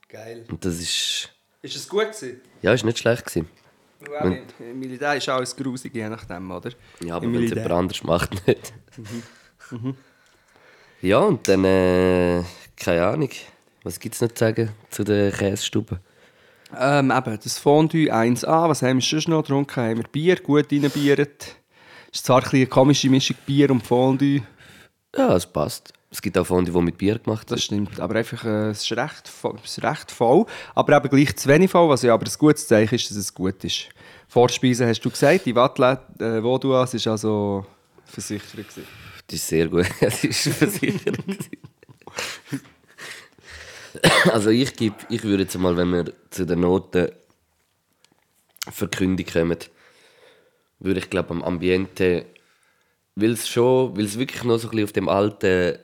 [0.08, 0.44] Geil.
[0.50, 1.30] Und das ist...
[1.62, 2.42] Ist es gut gewesen?
[2.64, 3.48] Ja, ist nicht schlecht gewesen.
[4.00, 6.72] Well, Im Militär ist alles grusig, je nachdem, oder?
[7.04, 7.64] Ja, aber Im wenn es Militär.
[7.64, 8.74] jemand anders macht, nicht.
[11.02, 12.44] Ja, und dann, äh,
[12.76, 13.30] keine Ahnung,
[13.84, 16.00] was gibt es noch zu sagen zu den Käsestuben?
[16.78, 19.82] Ähm, eben, das Fondue 1A, was haben wir sonst noch getrunken?
[19.82, 21.56] Haben wir Bier, gut reinbiert.
[22.12, 24.42] Ist zwar ein eine komische Mischung Bier und Fondue,
[25.16, 25.94] Ja, es passt.
[26.12, 27.66] Es gibt auch Fondue, die mit Bier gemacht das ist.
[27.66, 29.32] stimmt, aber einfach, äh, es, ist recht,
[29.64, 32.68] es ist recht voll, aber eben gleich zu wenig voll, was ja aber ein gutes
[32.68, 33.90] Zeichen ist, dass es gut ist.
[34.28, 37.66] Vorspeise hast du gesagt, die Wattle, äh, wo du hast, ist also
[38.06, 39.09] versichert gewesen.
[39.30, 39.86] Das ist sehr gut.
[40.02, 41.20] Es ist versichert.
[44.32, 49.58] also ich gebe, ich würde jetzt mal, wenn wir zu der Notenverkündung kommen,
[50.80, 52.26] würde ich glaube am Ambiente,
[53.16, 55.78] weil es schon, weil es wirklich noch so ein bisschen auf dem alten,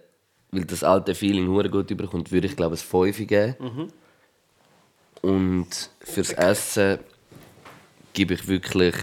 [0.51, 3.91] weil das alte Feeling hure gut überkommt, würde ich glaube es 5 geben.
[5.21, 6.97] Und fürs Essen
[8.13, 8.95] gebe ich wirklich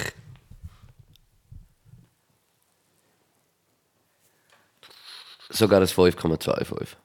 [5.53, 6.97] sogar ein 5,25.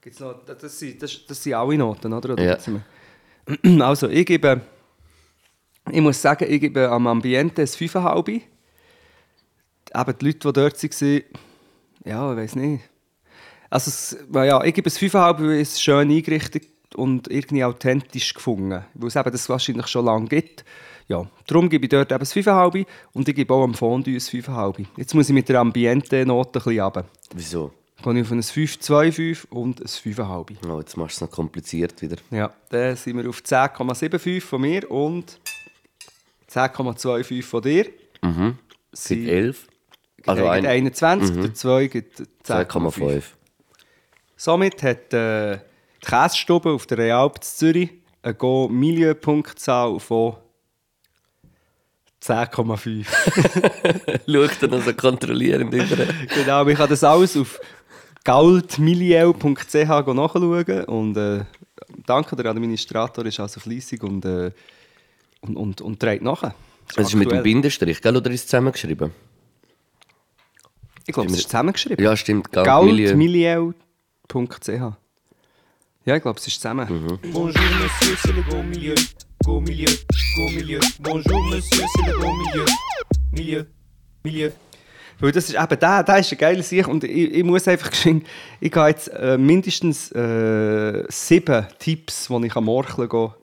[0.00, 2.32] Gibt's noch, das, sind, das, das sind alle Noten, oder?
[2.32, 2.58] oder Ja.
[3.80, 4.60] Also, ich gebe,
[5.90, 8.28] ich muss sagen, ich gebe am Ambiente ein 5,5.
[8.28, 8.44] Eben
[9.92, 11.22] die Leute, die dort waren,
[12.04, 12.84] ja, ich weiß nicht.
[13.68, 18.84] Also, es, ja, ich gebe es 5,5, weil es schön eingerichtet und irgendwie authentisch gefunden.
[18.94, 20.64] Weil es eben das wahrscheinlich schon lange gibt.
[21.10, 24.20] Ja, darum gebe ich dort eben ein 5,5 und ich gebe auch am Fondue ein
[24.20, 24.86] 5,5.
[24.96, 27.04] Jetzt muss ich mit der Ambiente-Note ein bisschen runter.
[27.34, 27.72] Wieso?
[28.00, 30.56] Gehe ich auf ein 5,25 und ein 5,5.
[30.70, 32.14] Oh, jetzt machst du es noch kompliziert wieder.
[32.30, 35.40] Ja, dann sind wir auf 10,75 von mir und
[36.48, 37.86] 10,25 von dir.
[38.22, 38.58] Mhm.
[38.92, 39.66] Seit 11.
[40.26, 40.68] Also ein Mhm.
[40.70, 42.66] 21, der 2 gibt 10,5.
[42.68, 43.22] 2,5.
[44.36, 45.58] Somit hat äh,
[46.02, 47.90] die Käsestube auf der Realp Zürich
[48.22, 50.36] eine Go-Milieu-Punktzahl von
[52.22, 53.06] 10,5.
[54.26, 56.06] Schau dann also kontrollierend über.
[56.34, 57.58] genau, ich kann das alles auf
[58.24, 61.44] galdmilieu.ch nachschauen und äh,
[62.06, 64.50] danke, der Administrator ist also fleissig und, äh,
[65.40, 66.54] und, und, und trägt nachher.
[66.94, 67.42] Das ist mit dem.
[67.42, 68.16] Bindestrich, gell?
[68.16, 69.12] Oder ist es zusammengeschrieben?
[71.06, 72.04] Ich glaube, es ist zusammengeschrieben.
[72.04, 72.52] Ja, stimmt.
[72.52, 73.72] Galdmilieu.
[74.28, 74.68] Galdmilieu.ch
[76.04, 76.86] Ja, ich glaube, es ist zusammen.
[77.32, 78.94] Bonjour monsieur, c'est le beau milieu.
[79.44, 79.88] Beau milieu,
[80.36, 80.80] beau milieu.
[81.00, 82.64] Bonjour monsieur, c'est le beau milieu.
[83.32, 83.66] Milieu,
[84.22, 84.52] milieu.
[85.18, 87.90] Weil das ist eben der, der ist ein geiler Sieg und ich, ich muss einfach
[87.90, 88.24] geschehen,
[88.60, 93.34] ich gehe jetzt äh, mindestens äh, sieben Tipps, die ich am Morcheln gehe,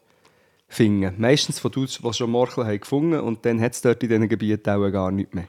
[0.68, 1.16] finden.
[1.18, 4.30] Meistens von Dudes, die schon Morcheln haben gefunden und dann hat es dort in diesen
[4.30, 5.48] Gebieten auch gar nichts mehr.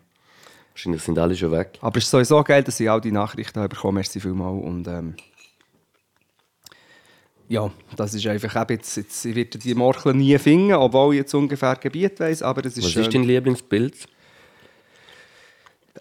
[0.72, 1.78] Wahrscheinlich sind alle schon weg.
[1.82, 3.96] Aber es ist sowieso geil, dass ich all die Nachrichten habe bekommen.
[3.96, 4.64] Merci vielmals.
[4.64, 5.14] Und ähm,
[7.48, 11.20] ja, das ist einfach eben jetzt, jetzt ich werde die Morcheln nie finden, obwohl ich
[11.20, 13.02] jetzt ungefähr Gebiet weiss, aber es ist Was schön.
[13.02, 13.94] ist dein Lieblingsbild?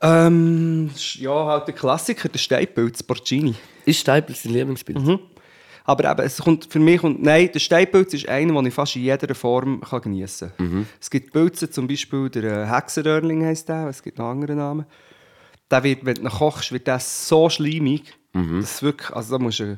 [0.02, 3.56] ähm, ja, halt der Klassiker, der Steinpilz, Porcini.
[3.86, 5.00] Ist Staples dein Lieblingsbild?
[5.00, 5.20] Mhm.
[5.86, 8.96] Aber eben, es kommt für mich, und nein, der Steinpilz ist einer, den ich fast
[8.98, 10.88] in jeder Form kann geniessen kann.
[11.00, 14.86] Es gibt Pilze, zum Beispiel der äh, Hexenröhrling heisst der, es gibt noch andere Namen.
[15.72, 19.44] Der wird, wenn du ihn kochst, wird der so schleimig, dass es wirklich, also da
[19.44, 19.78] musst du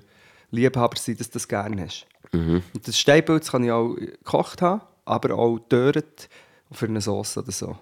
[0.51, 2.05] Liebhaber sein, dass du das gerne hast.
[2.31, 6.29] Und das Steinpilz kann ich auch gekocht haben, aber auch dörret
[6.71, 7.77] für eine Sauce oder so.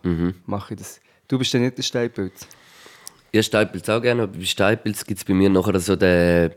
[0.46, 1.00] Mache ich das.
[1.28, 2.48] Du bist ja nicht der Steinpilz.
[3.34, 6.52] Ja, Steinpilz auch gerne, aber bei Steinpilz gibt es bei mir nachher so den...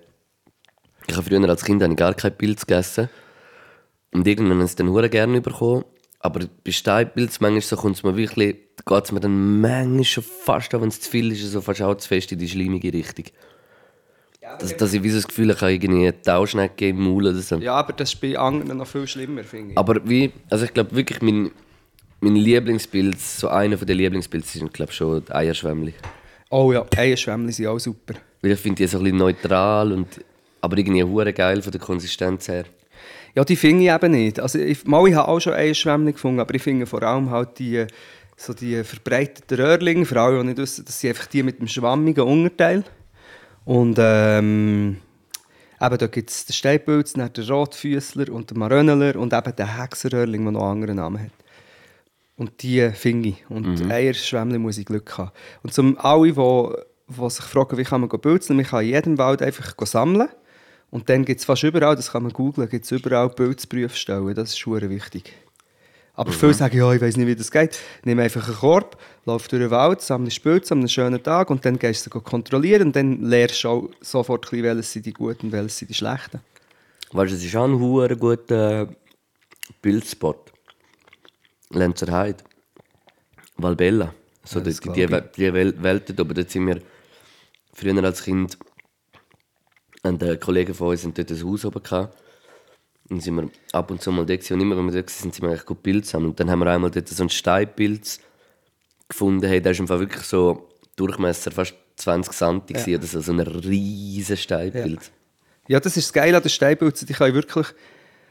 [1.09, 3.09] Ich habe früher als Kind ich gar keinen Pilz gegessen.
[4.13, 5.85] Und irgendwann habe ich es dann hure gerne bekommen.
[6.21, 8.57] Aber bei Steinpilz, manchmal so kommt es mir wirklich...
[8.87, 11.83] Geht es mir dann manchmal schon fast, auch wenn es zu viel ist, so fast
[11.83, 13.27] auch zu fest in die schleimige Richtung.
[14.41, 17.39] Dass, dass ich wie so das Gefühl habe, ich irgendwie eine Tauschnecke im Maul oder
[17.39, 17.57] so.
[17.57, 19.79] Ja, aber das ist bei anderen noch viel schlimmer, finde ich.
[19.79, 21.51] Aber wie, also ich glaube wirklich, mein,
[22.21, 25.93] mein Lieblingspilz, so einer von den Lieblingspilzen sind, glaube schon die Eierschwämmli.
[26.49, 28.15] Oh ja, Eierschwämmli sind auch super.
[28.41, 30.09] Weil ich finde die so ein bisschen neutral, und,
[30.63, 32.65] aber irgendwie hure geil von der Konsistenz her.
[33.35, 34.41] Ja, die finde ich eben nicht.
[34.41, 37.59] Also ich, mal, ich habe auch schon Eierschwämmli gefunden, aber ich finde vor allem halt
[37.59, 37.87] die,
[38.39, 41.69] so die verbreiteten Röhrlinge, vor allem, die nicht wissen, das sind einfach die mit dem
[41.69, 42.85] schwammigen Unterteil.
[43.71, 44.97] Und ähm,
[45.81, 49.79] eben, da gibt es den Steinpilz, dann den Rotfüßler und den Maröneler und eben den
[49.79, 51.31] Hexenröhrling, der noch einen anderen Namen hat.
[52.37, 53.49] Und die finde ich.
[53.49, 53.89] Und mhm.
[53.89, 55.31] Eierschwämmli muss ich Glück haben.
[55.63, 59.19] Und zum alle, die, die sich fragen, wie kann man pilzeln, man kann in jedem
[59.19, 60.29] Wald einfach sammeln.
[60.91, 64.35] Und dann gibt es fast überall, das kann man googlen, gibt es überall Pilzprüfstellen.
[64.35, 65.33] Das ist schon wichtig.
[66.21, 67.79] Aber viele sagen, ja, ich weiß nicht, wie das geht.
[68.05, 71.65] Nimm einfach einen Korb, lauf durch den Wald, sammle Pilze an einem schönen Tag und
[71.65, 75.15] dann gehst du kontrollieren und dann lernst du auch sofort, ein bisschen, welche sind die
[75.15, 76.41] guten und welche sind die schlechten.
[77.13, 78.89] Weißt du, es ist auch ein guter
[79.81, 80.53] Bildspot.
[81.71, 82.45] Lenzer Heide.
[83.57, 84.13] Valbella.
[84.45, 86.83] So Ja, die, die, die, die Wel- Welt dort, aber dort sind wir
[87.73, 88.59] früher als Kind
[90.03, 92.15] und der Kollegen von uns dort ein Haus oben gehabt.
[93.11, 94.55] Und sind wir ab und zu mal da gewesen.
[94.55, 96.31] und immer wenn wir da waren, sind wir eigentlich gut Pilze sammeln.
[96.31, 98.21] Und dann haben wir einmal dort so einen Steinpilz
[99.09, 99.47] gefunden.
[99.47, 102.99] Hey, der ist im Fall wirklich so Durchmesser fast 20 cm ja.
[102.99, 105.11] oder so, so ein riesen Steinpilz.
[105.69, 107.07] Ja, das ist das Geile an den Steinpilzen.
[107.07, 107.67] Die können wirklich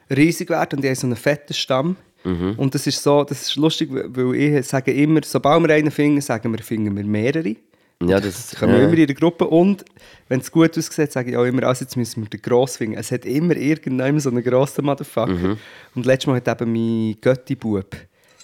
[0.09, 1.97] riesig werden und die haben so einen fetten Stamm.
[2.23, 6.19] Und das ist so, das ist lustig, weil ich sage immer, sobald wir einen finden,
[6.21, 7.55] sagen wir, finden wir mehrere.
[8.01, 8.85] Ja, das, Das können wir ja.
[8.85, 9.45] immer in der Gruppe.
[9.45, 9.83] Und
[10.29, 12.97] wenn es gut aussieht, sage ich auch immer, also jetzt müssen wir den Gross finden.
[12.97, 15.31] Es hat immer irgendjemand so einen grossen Motherfucker.
[15.31, 15.57] Mhm.
[15.95, 17.95] Und letztes Mal hat eben mein Götti-Bub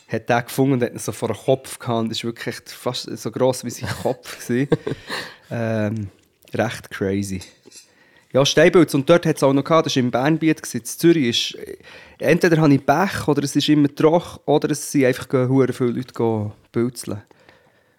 [0.08, 2.12] hat den gefunden und hat ihn so vor den Kopf gehabt.
[2.12, 4.50] Das war wirklich fast so gross wie sein Kopf.
[5.52, 6.10] ähm,
[6.54, 7.42] recht crazy.
[8.32, 8.94] Ja, Steinpilz.
[8.94, 11.56] Und dort hat es auch noch gehabt, das war im Bernbiet, in Zürich.
[11.56, 11.58] Ist,
[12.20, 16.14] entweder habe ich Pech oder es ist immer trocken oder es sind einfach viele Leute
[16.14, 17.22] gehen pilzeln.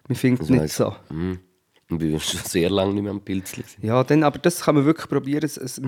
[0.07, 0.95] Man findet es nicht so.
[1.09, 1.39] Mhm.
[1.89, 3.63] Ich bin schon sehr lange nicht mehr am Pilzli.
[3.81, 5.45] Ja, dann, aber das kann man wirklich probieren.
[5.45, 5.81] Es, es,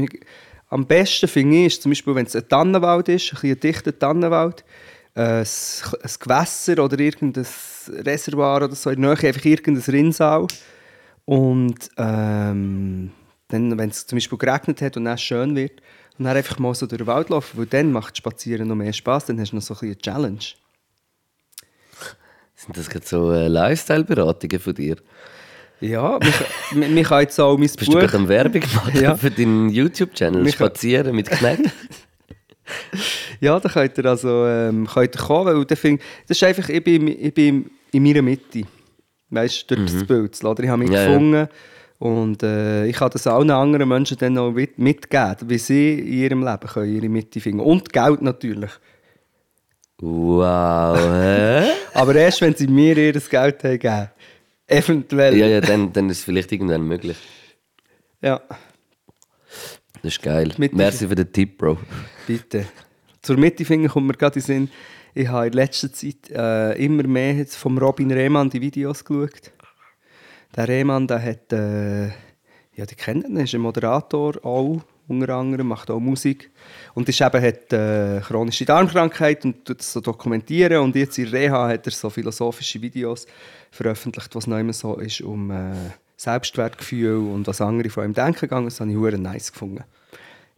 [0.69, 3.59] am besten finde ich, ist zum Beispiel, wenn es ein Tannenwald ist, ein, bisschen ein
[3.59, 4.63] dichter Tannenwald,
[5.15, 5.47] äh, ein,
[6.01, 7.45] ein Gewässer oder irgendein
[7.87, 10.47] Reservoir oder so, in der Nähe einfach irgendein Rinnsal.
[11.25, 13.11] Und ähm,
[13.49, 15.81] dann, wenn es zum Beispiel geregnet hat und es schön wird,
[16.17, 18.91] und dann einfach mal so durch den Wald laufen, weil dann macht Spazieren noch mehr
[18.91, 20.45] Spaß, dann hast du noch so ein bisschen eine Challenge.
[22.55, 24.97] Sind das gerade so äh, Lifestyle-Beratungen von dir?
[25.81, 26.19] Ja,
[26.73, 27.99] mich, mich kann jetzt auch mein Bist du Buch...
[28.01, 29.15] gerade am Werbung machen Ja.
[29.15, 30.49] für deinen YouTube-Channel?
[30.51, 31.61] Spazieren mit Knecht?
[33.39, 36.69] Ja, da könnt ihr also ähm, könnt ihr kommen, weil ich finde, das ist einfach,
[36.69, 38.63] ich bin, ich bin in meiner Mitte.
[39.31, 40.43] Weißt du, durch das Bild.
[40.43, 40.63] Oder?
[40.63, 40.93] Ich habe mich Mhm.
[40.93, 41.07] Ja, ja.
[41.07, 41.47] gefunden
[41.99, 46.07] Und äh, ich kann das allen anderen Menschen dann noch mit, mitgeben, wie sie in
[46.13, 47.61] ihrem Leben können ihre Mitte finden.
[47.61, 48.71] Und Geld natürlich.
[50.01, 51.69] Wow, hä?
[51.93, 54.09] Aber erst, wenn sie mir ihr Geld haben geben.
[54.69, 55.35] Eventuell.
[55.37, 57.17] ja, ja, dann, dann ist es vielleicht irgendwann möglich.
[58.21, 58.41] Ja,
[60.01, 60.53] Das ist geil.
[60.57, 61.77] Mit- Merci für den Tipp, Bro.
[62.27, 62.65] bitte.
[63.21, 64.69] Zur Mittefinger kommt mir gerade in Sinn,
[65.13, 69.51] ich habe in letzter Zeit äh, immer mehr jetzt vom Robin Rehmann die Videos geschaut.
[70.55, 72.07] Der Rehmann, der hat, äh,
[72.75, 76.49] ja, die kennt ihn, ist ein Moderator auch, unter anderem, macht auch Musik.
[76.93, 80.81] Und ist eben, hat äh, chronische Darmkrankheit und tut das so dokumentieren.
[80.81, 83.25] Und jetzt in Reha hat er so philosophische Videos
[83.71, 85.73] veröffentlicht, was noch immer so ist um äh,
[86.15, 88.65] Selbstwertgefühl und was andere von ihm denken gegangen.
[88.65, 89.83] Das habe ich hure nice gefunden.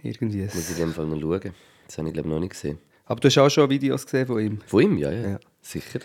[0.04, 0.44] Irgendwie.
[0.44, 1.54] Muss ich in dem Fall noch schauen.
[1.88, 2.80] Das habe ich, glaube ich, noch nicht gesehen.
[3.06, 4.60] Aber du hast auch schon Videos gesehen von ihm.
[4.66, 5.30] Von ihm, ja, ja.
[5.32, 5.40] Ja.
[5.62, 6.00] Sicher.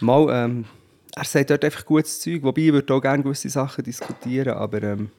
[0.00, 0.64] Mal, ähm,
[1.14, 4.82] er sagt dort einfach gutes Zeug, wobei ich würde auch gerne gewisse Sachen diskutieren, aber
[4.82, 5.10] ähm,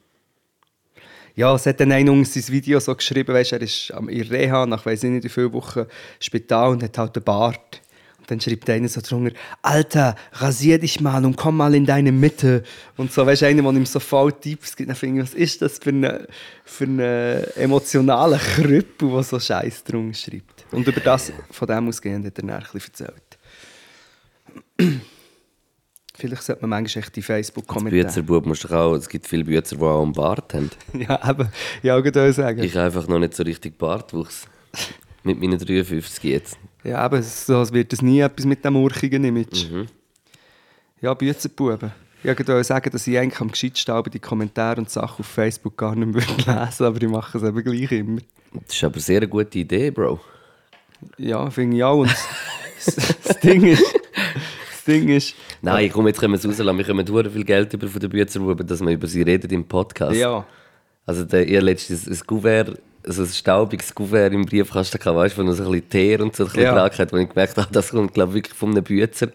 [1.35, 4.65] ja, es hat dann einer unter sein Video so geschrieben, weißt, er ist am Reha
[4.65, 5.85] nach weiss ich nicht wie viele Wochen
[6.19, 7.81] Spital und hat halt einen Bart.
[8.19, 12.11] Und dann schreibt einer so drunter, Alter, rasier dich mal und komm mal in deine
[12.13, 12.63] Mitte.
[12.95, 15.33] Und so, weißt du, einer, der ihm so voll Tipps gibt, dann finde ich, was
[15.33, 16.27] ist das für ein
[16.63, 20.65] für eine emotionaler Krüppel, der so Scheiß drum schreibt.
[20.71, 23.37] Und über das, von dem ausgehend, hat er dann ein bisschen erzählt.
[26.15, 28.03] Vielleicht sollte man manchmal echt die Facebook-Kommentare...
[28.03, 30.69] Büzerbub musst du doch auch, es gibt viele Büzer, die auch einen Bart haben.
[30.93, 31.47] Ja, eben.
[31.81, 32.61] Ja, gerade sagen.
[32.61, 34.45] Ich habe einfach noch nicht so richtig Bartwuchs.
[35.23, 36.57] Mit meinen 53 jetzt.
[36.83, 39.65] Ja, aber so wird es nie etwas mit dem urchigen Image.
[41.01, 41.91] Ja, Büzerbuben.
[42.19, 45.27] Ich wollte gerade sagen, dass ich eigentlich am gescheitsten aber die Kommentare und Sachen auf
[45.27, 48.21] Facebook gar nicht mehr lesen würde, aber ich mache es eben gleich immer.
[48.65, 50.19] Das ist aber sehr eine gute Idee, Bro.
[51.17, 51.99] Ja, finde ich auch.
[51.99, 52.15] Und
[52.85, 53.83] das, das Ding ist...
[54.85, 55.35] Das Ding ist...
[55.61, 56.77] Nein, komm, jetzt können wir es rauslassen.
[56.77, 59.63] Wir kommen hure viel Geld über von den Büzerbuben, dass wir über sie reden im
[59.63, 60.15] Podcast.
[60.15, 60.45] Ja.
[61.05, 65.41] Also der, ihr letztes ein Kuvert, also ein staubiges Kuvert im Briefkasten gehabt, weißt du,
[65.41, 66.73] wo noch so ein bisschen Teer und so ein bisschen Ja.
[66.73, 69.29] Krankheit hat, wo ich gemerkt habe, das kommt, glaube ich, wirklich von einem Büzer.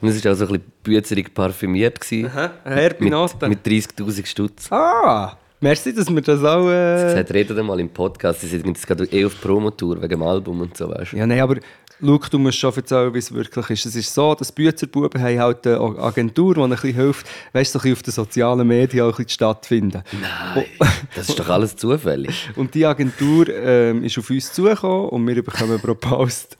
[0.00, 2.00] Und es war auch so ein bisschen büzerig parfümiert.
[2.00, 4.70] Gewesen, Herr mit, mit 30'000 Stutz.
[4.70, 5.36] Ah!
[5.60, 6.68] Merci, dass wir das auch...
[6.68, 7.04] Äh...
[7.04, 10.60] Gesagt, redet mal im Podcast, sie sind jetzt gerade eh auf Promotour wegen dem Album
[10.60, 11.16] und so, weißt du.
[11.16, 11.56] Ja, nein, aber
[12.04, 13.86] schau, du musst schon erzählen, wie es wirklich ist.
[13.86, 17.78] Es ist so, dass Büzerbuben haben halt eine Agentur, die ein bisschen hilft, weißt du,
[17.78, 20.02] so auf den sozialen Medien auch ein stattfinden.
[20.20, 20.64] Nein,
[21.14, 22.50] das ist doch alles zufällig.
[22.56, 26.56] Und die Agentur ähm, ist auf uns zugekommen und wir bekommen pro Post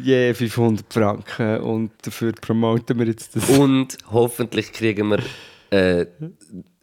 [0.00, 3.48] je 500 Franken und dafür promoten wir jetzt das.
[3.50, 5.18] Und hoffentlich kriegen wir
[5.70, 6.06] äh,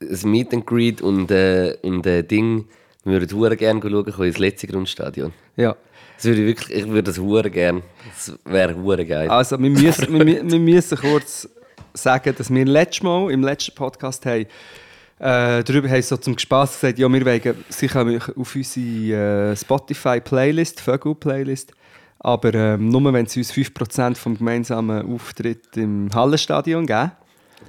[0.01, 2.67] ein Meet and Greet und, äh, und ein Ding.
[3.03, 5.31] Wir würden gerne schauen ins letzte Grundstadion.
[5.55, 5.75] Ja.
[6.15, 7.81] Das würde ich wirklich, ich würde das hure gerne.
[8.13, 9.29] Das wäre hure geil.
[9.29, 11.49] Also, wir müssen, wir, wir müssen kurz
[11.93, 14.45] sagen, dass wir letztes Mal, im letzten Podcast, haben,
[15.19, 20.81] äh, darüber haben so zum Spass gesagt, ja, wir wollen sicher auf unsere äh, Spotify-Playlist,
[20.81, 21.71] Vögel-Playlist,
[22.19, 27.11] aber ähm, nur wenn sie uns 5% vom gemeinsamen Auftritt im Hallenstadion geben.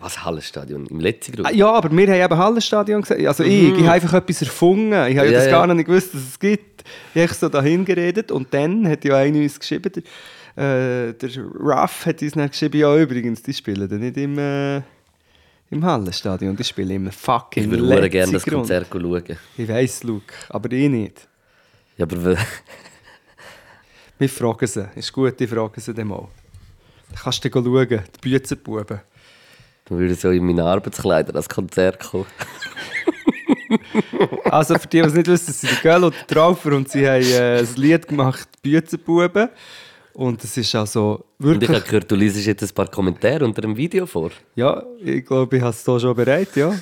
[0.00, 0.86] Was Hallenstadion?
[0.86, 1.48] Im letzten Grund?
[1.48, 3.24] Ah, Ja, aber wir haben eben Hallenstadion gesagt.
[3.26, 4.92] Also ich, ich habe einfach etwas erfunden.
[5.08, 6.84] Ich habe ja, das gar nicht gewusst, dass es gibt.
[7.14, 9.90] Ich habe so dahin geredet und dann hat ja einer uns geschrieben,
[10.56, 14.38] der, äh, der Ruff hat uns dann geschrieben, ja übrigens, die spielen dann nicht im,
[14.38, 14.76] äh,
[15.70, 18.44] im Hallenstadion, die spielen im fucking ich würde gerne das.
[18.44, 19.24] Konzert schauen.
[19.56, 21.26] Ich weiss, Luke, aber ich nicht.
[21.96, 22.36] Ja, aber
[24.18, 26.26] Wir fragen sie, ist gut, ich frage sie dann mal.
[27.10, 29.00] Dann kannst du dann schauen, die Büzenbuben.
[29.88, 32.26] Dann würde ich so in meinen Arbeitskleidern an das Konzert kommen.
[34.44, 37.22] Also für die, die es nicht wissen, das sind Göll und Traufer und sie haben
[37.22, 39.48] äh, ein Lied gemacht, «Büzenbuben».
[40.12, 41.70] Und es ist also Und ich wirklich...
[41.70, 44.30] habe gehört, du liest jetzt ein paar Kommentare unter dem Video vor.
[44.54, 46.74] Ja, ich glaube, ich habe es hier schon bereit, ja.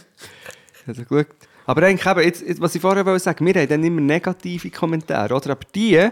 [0.87, 1.27] Also gut.
[1.67, 5.35] Aber eigentlich eben, jetzt, was ich vorher wollte sagen, wir haben dann immer negative Kommentare,
[5.35, 5.51] oder?
[5.51, 6.09] Aber die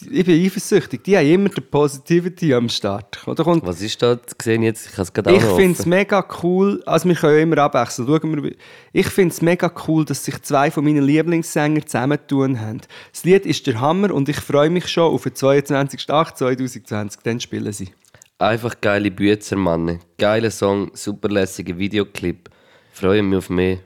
[0.00, 3.26] ich bin eifersüchtig, die haben immer die Positivity am Start.
[3.26, 3.46] Oder?
[3.46, 4.86] Und Was ist da gesehen jetzt?
[4.86, 7.58] Ich habe es gerade auch ich finde es mega cool, also wir können ja immer
[7.58, 8.52] abwechseln, schauen wir,
[8.92, 12.80] ich finde es mega cool, dass sich zwei von meinen Lieblingssänger zusammentun haben.
[13.12, 17.72] Das Lied ist der Hammer und ich freue mich schon auf den 22.08.2020, dann spielen
[17.72, 17.90] sie.
[18.38, 19.98] Einfach geile Büzer, Mann.
[20.16, 22.48] Geiler Song, super lässiger Videoclip.
[22.92, 23.78] Freue mich auf mehr.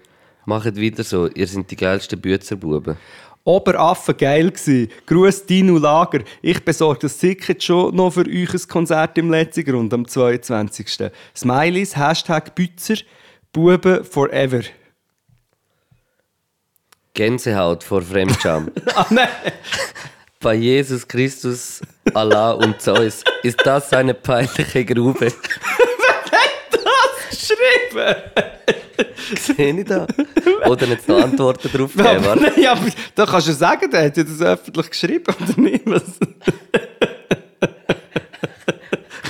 [0.44, 2.96] Macht weiter so, ihr seid die geilsten Büzerbuben.
[3.44, 4.88] Oberaffen geil gsi.
[5.06, 6.20] Gruß Dino Lager.
[6.42, 11.10] Ich besorge das Ticket schon noch für euch ein Konzert im letzten Grund am 22.
[11.34, 12.96] Smileys, Hashtag Bützer,
[13.52, 14.62] Buben forever.
[17.14, 18.70] Gänsehaut vor Fremdscham.
[18.94, 19.28] Ah nein!
[20.40, 21.80] Bei Jesus Christus,
[22.14, 25.32] Allah und Zeus ist das eine peinliche Grube.
[27.30, 28.14] Geschrieben!
[29.38, 30.06] Sehe ich da?
[30.68, 34.16] Oder jetzt noch Antworten drauf geben, aber, nein, aber da kannst du sagen, der hat
[34.16, 35.82] ja das öffentlich geschrieben, oder nicht?
[35.86, 36.02] Was?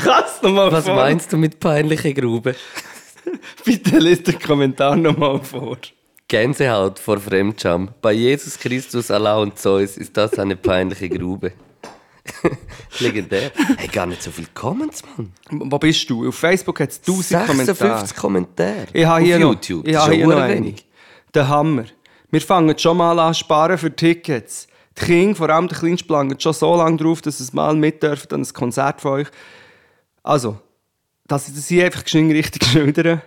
[0.04, 2.54] Kannst du nochmal Was meinst du mit peinliche Grube?
[3.64, 5.78] Bitte liest den Kommentar nochmal vor.
[6.26, 7.90] Gänsehaut vor Fremdscham.
[8.00, 11.52] Bei Jesus Christus, Allah und Zeus ist das eine peinliche Grube.
[13.00, 13.50] Legendär.
[13.76, 15.32] Hey, gar nicht so viele Comments, Mann.
[15.50, 16.28] Wo bist du?
[16.28, 17.76] Auf Facebook hat es 1000 Kommentare.
[17.76, 18.86] 56 Kommentare.
[18.92, 19.88] Ich habe Auf hier noch, YouTube.
[19.88, 20.54] Ich habe hier noch eine.
[20.54, 20.86] wenig.
[21.34, 21.84] Der Hammer.
[22.30, 24.68] Wir fangen schon mal an sparen für Tickets.
[24.98, 28.02] Die Kinder, vor allem der Kleinste, planen schon so lange drauf, dass sie mal mit
[28.02, 29.28] dürfen an ein Konzert von euch.
[30.22, 30.58] Also,
[31.26, 33.22] dass ich das hier einfach geschwind richtig schildere.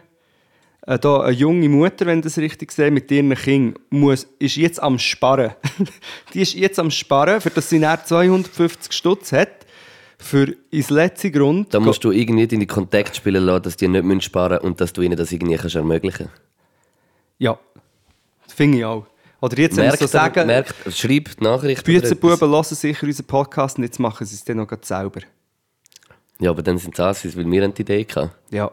[0.88, 4.82] Äh, da eine junge Mutter, wenn das richtig sehe, mit ihren Kindern, muss, ist jetzt
[4.82, 5.52] am Sparen.
[6.34, 9.66] die ist jetzt am Sparen, für das sie nach 250 Stutz hat,
[10.18, 11.74] für ins letzte Grund.
[11.74, 14.94] Da musst du irgendwie deine Kontakte spielen lassen, dass die nicht sparen müssen und dass
[14.94, 16.30] du ihnen das irgendwie kannst ermöglichen
[17.40, 17.58] Ja,
[18.44, 19.08] das finde ich auch.
[19.42, 21.86] Oder jetzt, Merkt, so sagen, merkt, schreib die Nachricht.
[21.86, 22.10] die oder etwas.
[22.12, 25.22] Büzenbuben hören sicher unseren Podcast und jetzt machen sie es dann noch selber.
[26.40, 28.32] Ja, aber dann sind es Assis, weil wir die Idee hatten.
[28.52, 28.72] Ja.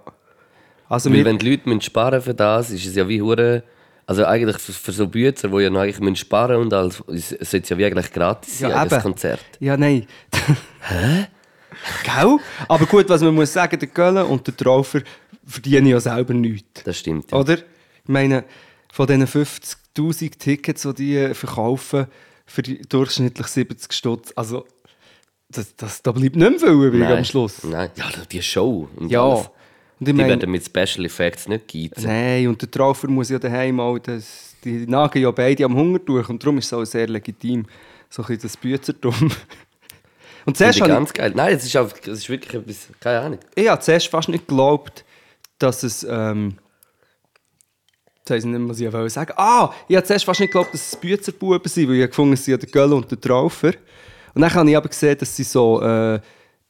[0.92, 3.62] Also Weil wenn die Leute müssen sparen für das, ist es ja wie hure.
[4.04, 7.30] Also eigentlich für, für so Büzer, die ja noch eigentlich müssen sparen und alles, es
[7.50, 9.02] sollte ja wie eigentlich gratis sein, Ja, das eben.
[9.02, 9.40] Konzert.
[9.58, 10.06] Ja, nein.
[10.82, 11.28] Hä?
[12.04, 12.36] Gell?
[12.68, 15.00] Aber gut, was man muss sagen, der Göller und der Traufer
[15.46, 16.82] verdienen ja selber nichts.
[16.84, 17.30] Das stimmt.
[17.30, 17.38] Ja.
[17.38, 17.54] Oder?
[17.54, 18.44] Ich meine,
[18.92, 22.06] von diesen 50'000 Tickets, die die äh, verkaufen,
[22.44, 24.66] für die durchschnittlich 70 Stutz, also
[25.48, 27.62] das, das, da bleibt nicht mehr viel übrig am Schluss.
[27.64, 28.90] Nein, ja, die Show.
[28.96, 29.24] Und Ja.
[29.26, 29.48] alles.
[30.02, 32.08] Und ich Die meine, werden mit Special Effects nicht geizen.
[32.08, 36.00] Nein, und der Traufer muss ja daheim auch, das, die nagen ja beide am Hunger
[36.00, 37.64] durch und darum ist es auch sehr legitim,
[38.10, 39.14] so ein bisschen das Büzertum.
[40.44, 41.30] Und zuerst ich ganz geil.
[41.36, 43.38] Nein, es ist, auch, es ist wirklich etwas, keine Ahnung.
[43.54, 45.04] ich, ich habe zuerst fast nicht geglaubt,
[45.60, 46.58] dass es, ähm,
[48.16, 49.34] jetzt weiss ich nicht was ich wollte sagen.
[49.36, 52.50] Ah, ich habe zuerst fast nicht geglaubt, dass es Büzerbuben sind, weil ich gefunden, sind
[52.50, 53.74] ja der Göll und der Traufer.
[54.34, 56.18] Und dann habe ich aber gesehen, dass sie so äh,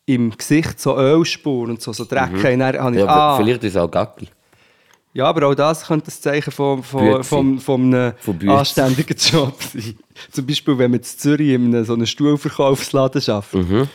[0.06, 2.58] im Gesicht so Ölspuren und so, so Dreck haben.
[2.58, 4.28] Dann habe ich, Ja, ah, Vielleicht ist es auch Gacki.
[5.14, 9.62] Ja, aber auch das könnte ein Zeichen von, von, von, von einem Von anständigen Job
[9.62, 9.98] sein.
[10.30, 13.68] Zum Beispiel, wenn man in Zürich in einem, so einem Stuhlverkaufsladen arbeitet.
[13.68, 13.88] Mhm.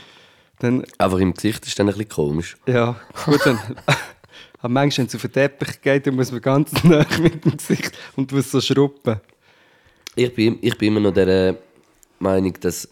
[0.59, 2.57] Dann, Einfach im Gesicht ist dann ein bisschen komisch.
[2.67, 3.59] ja, gut, dann...
[4.59, 7.57] Aber manchmal, wenn es auf den Teppich geht, dann muss man ganz nah mit dem
[7.57, 9.21] Gesicht und muss so schrubben.
[10.15, 11.57] Ich bin, ich bin immer noch der
[12.19, 12.89] Meinung, dass,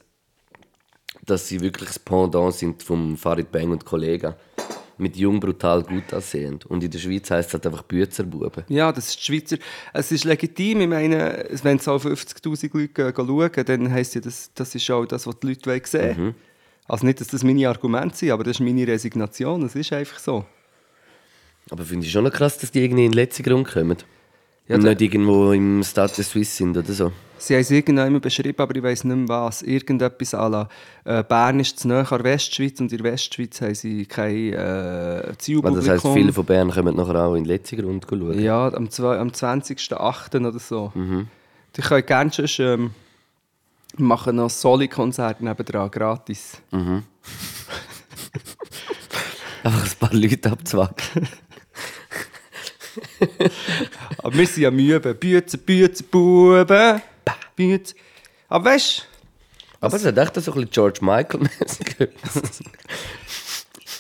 [1.26, 4.34] dass sie wirklich das Pendant sind vom Farid Bang und Kollegen.
[4.98, 6.66] Mit jung, brutal, gut aussehend.
[6.66, 8.64] Und in der Schweiz heisst es halt einfach Büzerbuben.
[8.70, 9.58] Ja, das ist die Schweizer.
[9.92, 10.82] Es ist legitim.
[10.82, 15.06] Ich meine, wenn es auf 50.000 Leute schauen, dann heisst ja, das, das ist auch
[15.06, 16.36] das, was die Leute sehen wollen.
[16.88, 19.64] Also nicht, dass das meine Argumente sind, aber das ist meine Resignation.
[19.64, 20.46] Es ist einfach so.
[21.70, 23.98] Aber finde ich schon krass, dass die irgendwie in den letzten Grund kommen.
[24.68, 27.12] Ja, nicht irgendwo im Stade Suisse sind oder so.
[27.38, 29.62] Sie haben es irgendwann beschrieben, aber ich weiß nicht mehr was.
[29.62, 30.68] Irgendetwas à la,
[31.04, 34.54] äh, Bern ist zu nahe an der Westschweiz und in der Westschweiz haben sie kein
[34.54, 35.86] äh, Zielpublikum.
[35.86, 38.42] das heisst, viele von Bern kommen nachher auch in den letzten Grund schauen.
[38.42, 40.48] Ja, am, zwei- am 20.08.
[40.48, 40.92] oder so.
[40.96, 41.28] Mhm.
[41.76, 42.92] Die können gerne sonst, ähm,
[43.98, 46.58] machen noch ein Soli-Konzert nebendran, gratis.
[46.72, 47.04] Einfach
[49.86, 51.28] ein paar Leute abzwacken.
[54.18, 55.14] Aber wir sind ja müde.
[55.14, 57.02] Büze, Büze, Buben.
[57.56, 57.96] Büze.
[58.48, 62.64] Aber weißt du, Aber es hat echt so ein bisschen George Michael-mäßig etwas.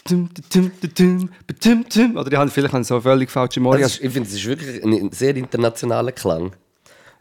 [0.08, 1.30] Tum, tum, tum, tum,
[1.60, 2.18] tum, tum.
[2.18, 3.84] Oder ich habe vielleicht so völlig falsche Morgen.
[3.84, 6.54] Also, ich finde, es ist wirklich ein sehr internationaler Klang.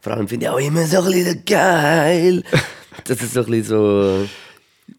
[0.03, 2.45] Vor allem finde ich auch immer so ein bisschen geil,
[3.05, 4.29] dass es so ein bisschen so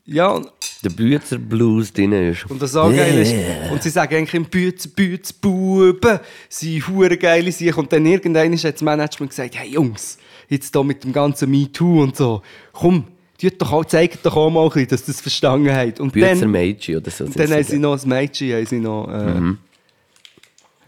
[0.06, 0.50] Ja, und,
[0.86, 2.50] der Büzer Blues drin ist.
[2.50, 3.34] und das auch geil ist.
[3.72, 6.20] Und sie sagen eigentlich im Bütz, Bütz, Buben,
[6.50, 10.18] sie hure geile sich Und dann irgendwann hat das Management gesagt, hey Jungs,
[10.48, 13.06] jetzt hier mit dem ganzen MeToo und so, komm,
[13.42, 16.00] tut doch auch, zeigt doch auch mal ein bisschen, dass das verstanden habt.
[16.00, 17.26] Und dann, Meiji oder so.
[17.26, 19.58] und dann haben sie noch das Mädchen haben sie noch, äh, Mhm.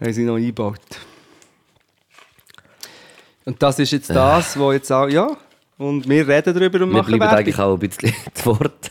[0.00, 0.80] haben sie noch eingebaut.
[3.44, 5.36] Und das ist jetzt das, wo jetzt auch, ja,
[5.78, 7.38] und wir reden darüber und Wir machen bleiben Werbung.
[7.38, 8.90] eigentlich auch ein bisschen zu Wort.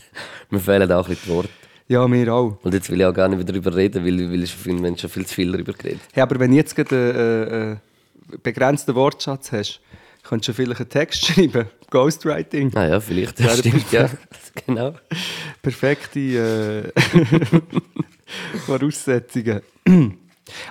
[0.50, 1.50] Mir fehlen auch ein bisschen die Worte.
[1.90, 2.58] Ja, wir auch.
[2.64, 4.90] Und jetzt will ich auch gar nicht wieder darüber reden, weil, weil ich finde, wir
[4.90, 6.02] haben schon viel zu viel darüber geredet.
[6.12, 9.80] Hey, aber wenn du jetzt gerade einen äh, äh, begrenzten Wortschatz hast,
[10.24, 11.68] könntest du vielleicht einen Text schreiben.
[11.90, 12.76] Ghostwriting.
[12.76, 13.40] Ah ja, vielleicht.
[13.40, 14.10] Das stimmt, ja.
[14.66, 14.96] genau.
[15.62, 17.02] Perfekte äh,
[18.66, 19.62] Voraussetzungen.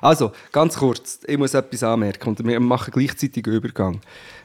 [0.00, 4.00] Also, ganz kurz, ich muss etwas anmerken und wir machen gleichzeitig einen Übergang.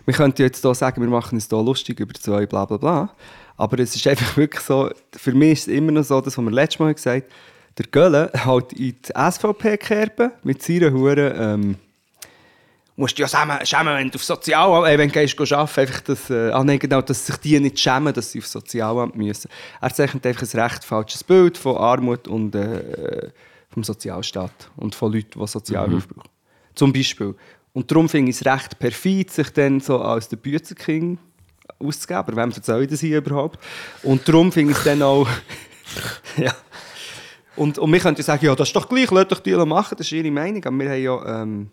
[0.05, 3.15] Wir könnten jetzt hier sagen, wir machen uns hier lustig über zwei bla bla bla,
[3.61, 6.43] aber es ist einfach wirklich so, für mich ist es immer noch so, das, was
[6.43, 7.33] wir letztes Mal gesagt haben,
[7.77, 11.75] der Gölle halt in die SVP-Kerbe mit seiner Huren ähm,
[12.95, 16.01] musst dich ja schämen, schämen, wenn du auf Sozialamt, äh, wenn du gehst, arbeiten, einfach
[16.01, 19.49] das, äh, ah, nein, genau, dass sich die nicht schämen, dass sie auf Sozialamt müssen.
[19.79, 23.29] Er zeichnet einfach ein recht falsches Bild von Armut und äh,
[23.69, 26.29] vom Sozialstaat und von Leuten, die Sozialhilfe brauchen.
[26.73, 27.35] Zum Beispiel.
[27.73, 31.19] Und darum finde ich es recht perfid, sich dann so als der Büzerking
[31.81, 32.19] auszugeben.
[32.19, 33.59] Aber wem erzähle ich das hier überhaupt?
[34.03, 35.27] Und darum finde ich es dann auch...
[36.37, 36.53] ja.
[37.55, 40.07] Und, und wir könnten sagen, ja, das ist doch gleich, lasst doch die machen, das
[40.07, 40.63] ist ihre Meinung.
[40.63, 41.71] Aber wir haben ja, ähm,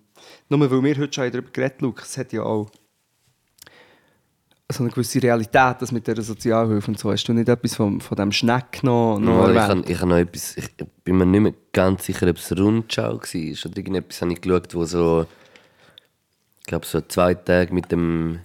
[0.49, 2.69] nur weil wir heute schon darüber geredet haben, es hat ja auch
[4.71, 7.11] so eine gewisse Realität, das mit dieser Sozialhilfe und so.
[7.11, 10.09] Hast du nicht etwas von, von diesem Schneck noch, noch Ja, ich habe ich hab
[10.09, 10.69] noch etwas, ich
[11.05, 14.75] bin mir nicht mehr ganz sicher, ob es Rundschau war oder irgendetwas habe ich geschaut,
[14.75, 15.27] wo so,
[16.61, 18.41] ich glaube so zwei Tage mit dem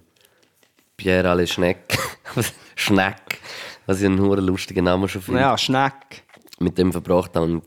[0.98, 1.98] Pierre Alle Schneck,
[2.76, 3.40] Schneck,
[3.86, 6.24] was ich einen hure lustigen Namen schon finde, Ja, Schneck.
[6.60, 7.64] mit dem verbracht habe und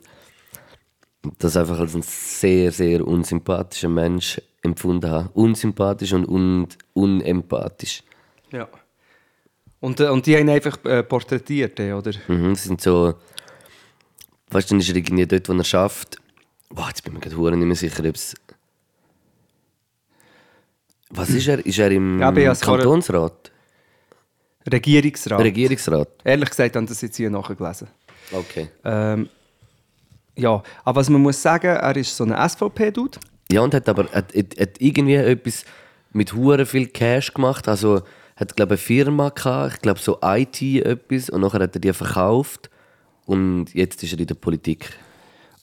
[1.39, 5.29] das einfach als ein sehr, sehr unsympathischer Mensch empfunden habe.
[5.35, 8.03] Unsympathisch und un unempathisch.
[8.53, 8.69] Ja.
[9.81, 12.13] Und, äh, und die haben ihn einfach äh, porträtiert, äh, oder?
[12.29, 13.15] Mhm, das sind so.
[14.51, 16.17] Weißt du, dann ist er irgendwie dort, wo er schafft.
[16.71, 18.35] Boah, jetzt bin ich mir gerade nicht mehr sicher, ob es.
[21.17, 21.65] Was ist er?
[21.65, 23.51] Ist er im Ja, Kantonsrat?
[24.71, 25.41] Regierungsrat.
[25.41, 26.09] Regierungsrat?
[26.25, 27.89] Ehrlich gesagt, habe ich das jetzt hier nachgelesen.
[28.33, 28.69] Okay.
[28.85, 29.29] Ähm,
[30.37, 33.19] ja, aber was man muss sagen, er ist so ein SVP-Dude.
[33.51, 35.65] Ja, und hat aber hat, hat, hat irgendwie etwas
[36.13, 37.69] mit hure viel Cash gemacht.
[37.69, 38.03] Also
[38.37, 41.93] hat, glaube eine Firma gehabt, ich glaube so IT etwas, und nachher hat er die
[41.93, 42.69] verkauft.
[43.25, 44.91] Und jetzt ist er in der Politik.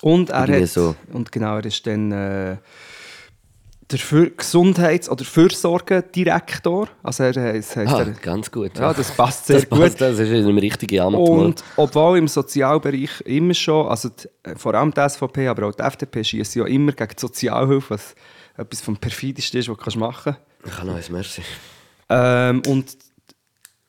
[0.01, 0.95] Und er Irgendwie hat, so.
[1.11, 2.57] und genau, er ist dann äh,
[3.91, 6.87] der Für Gesundheits- oder Fürsorgedirektor.
[7.03, 8.77] Also er heisst, heisst Ah, er, ganz gut.
[8.77, 9.79] ja, das passt sehr das gut.
[9.79, 11.15] passt, Das ist in einem richtigen Amt.
[11.17, 15.73] Und obwohl im Sozialbereich immer schon, also die, äh, vor allem die SVP, aber auch
[15.75, 18.15] die FDP schießen ja immer gegen die Sozialhilfe, was
[18.57, 21.41] etwas vom perfidesten ist, was du kannst machen Ich habe noch eins, merci.
[22.09, 22.95] ähm, Und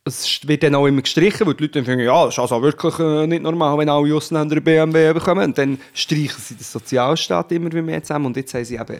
[0.07, 2.61] es wird dann auch immer gestrichen, weil die Leute dann finden, ja, das ist also
[2.61, 5.45] wirklich äh, nicht normal, wenn alle Ausländer einen BMW bekommen.
[5.45, 8.26] Und dann streichen sie den Sozialstaat immer mehr zusammen.
[8.26, 8.99] Und jetzt haben sie eben,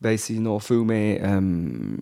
[0.00, 1.98] weil sie noch viel mehr ähm.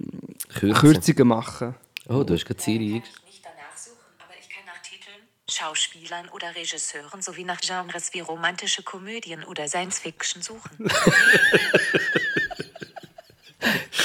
[0.54, 1.74] Kürzungen machen.
[2.08, 5.22] Oh, du hast gerade Siri kann ich nicht danach suchen, aber ich kann nach Titeln,
[5.50, 10.88] Schauspielern oder Regisseuren sowie nach Genres wie romantische Komödien oder Science Fiction suchen.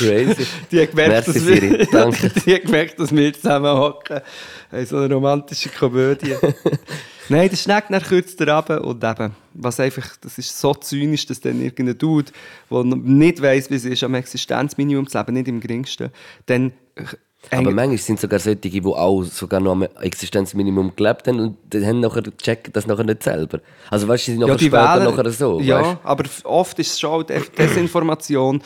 [0.01, 0.47] Crazy.
[0.71, 1.85] Die hat gemerkt, Merci, dass wir.
[1.87, 2.29] Danke.
[2.45, 4.21] die hat gemerkt, dass wir zusammen hocken.
[4.71, 6.35] In so einer romantischen Komödie.
[7.31, 11.25] Nein, der Schneck dann kürzt er ab und eben, was einfach, das ist so zynisch,
[11.25, 12.31] dass dann irgendein Dude,
[12.69, 16.11] der nicht weiss, wie es ist, am Existenzminimum zu leben, nicht im geringsten,
[16.45, 21.39] dann äh, Aber manchmal sind sogar solche, die auch sogar noch am Existenzminimum gelebt haben
[21.39, 23.61] und die haben nachher checken das nachher nicht selber.
[23.89, 25.59] Also weißt du, sie sind nachher später nachher so.
[25.61, 25.97] Ja, weißt?
[26.03, 28.61] aber oft ist es schon Des- Desinformation.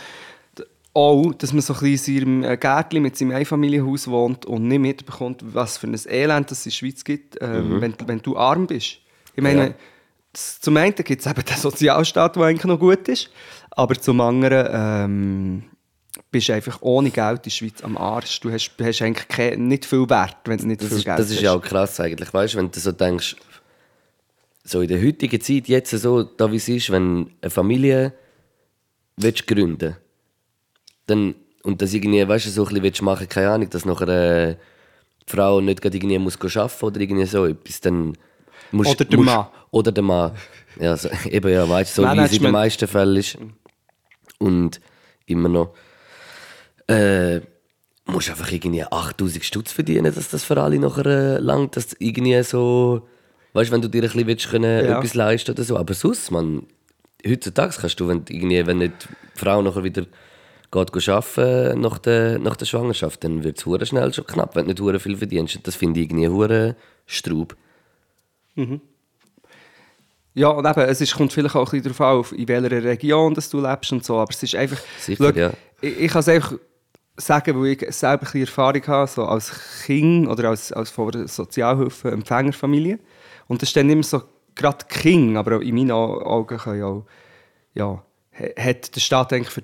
[0.97, 4.67] Auch, dass man so ein bisschen in seinem äh, Gärtchen mit seinem Einfamilienhaus wohnt und
[4.67, 8.37] nicht mitbekommt, was für ein Elend es in der Schweiz gibt, ähm, wenn, wenn du
[8.37, 8.99] arm bist.
[9.35, 9.67] Ich meine, Mhm.
[9.67, 9.75] Ja.
[10.61, 13.29] zum einen gibt es eben den Sozialstaat, der eigentlich noch gut ist,
[13.71, 15.63] aber zum anderen ähm,
[16.31, 18.39] bist du einfach ohne Geld in der Schweiz am Arsch.
[18.39, 21.19] Du hast, hast eigentlich ke- nicht viel Wert, wenn du nicht Das viel ist, Geld
[21.19, 23.35] das ist ja auch krass eigentlich, weißt du, wenn du so denkst,
[24.63, 28.13] so in der heutigen Zeit, jetzt so, da wie es ist, wenn eine Familie
[29.17, 29.97] willst gründen
[31.07, 34.07] dann und das irgendwie, weißt du, so ein bisschen willst machen, keine Ahnung, dass nachher
[34.07, 34.55] äh,
[35.27, 38.15] die Frau nicht gerade irgendwie muss arbeiten oder irgendwie so etwas, dann
[38.71, 39.47] musst Oder der musst, Mann.
[39.71, 40.31] Oder der Mann.
[40.79, 43.37] Ja, so, eben ja, weißt du, so wie es in den meisten Fällen ist.
[44.37, 44.79] Und
[45.25, 45.73] immer noch.
[46.87, 47.41] Äh,
[48.05, 51.95] musst einfach irgendwie 8000 Stutz verdienen, dass das für alle nachher äh, langt, dass du
[51.99, 53.07] irgendwie so,
[53.53, 54.97] weißt, wenn du dir ein bisschen willst, können, Ja.
[54.99, 55.77] etwas leisten oder so.
[55.77, 56.67] Aber sonst, man,
[57.27, 58.93] heutzutage kannst du, wenn, du irgendwie, wenn nicht
[59.35, 60.05] die Frau nachher wieder
[60.83, 64.91] geht arbeiten nach der, nach der Schwangerschaft, dann wird es schnell schon knapp, wenn du
[64.91, 65.59] nicht viel verdienst.
[65.63, 67.55] Das finde ich irgendwie hure Straub.
[70.33, 73.33] Ja, und eben, es ist, kommt vielleicht auch ein bisschen darauf an, in welcher Region
[73.33, 74.79] dass du lebst und so, aber es ist einfach...
[74.99, 75.53] Sicher, ja.
[75.81, 76.53] Ich, ich kann es einfach
[77.17, 79.51] sagen, weil ich selber ein bisschen Erfahrung habe, so als
[79.85, 82.99] Kind oder als, als von einer Sozialhilfe-Empfängerfamilie.
[83.47, 84.21] Und das ist dann immer so,
[84.55, 87.05] gerade King, aber in meinen Au- Augen kann ja auch,
[87.73, 88.03] ja,
[88.37, 89.63] ha- hat der Staat eigentlich für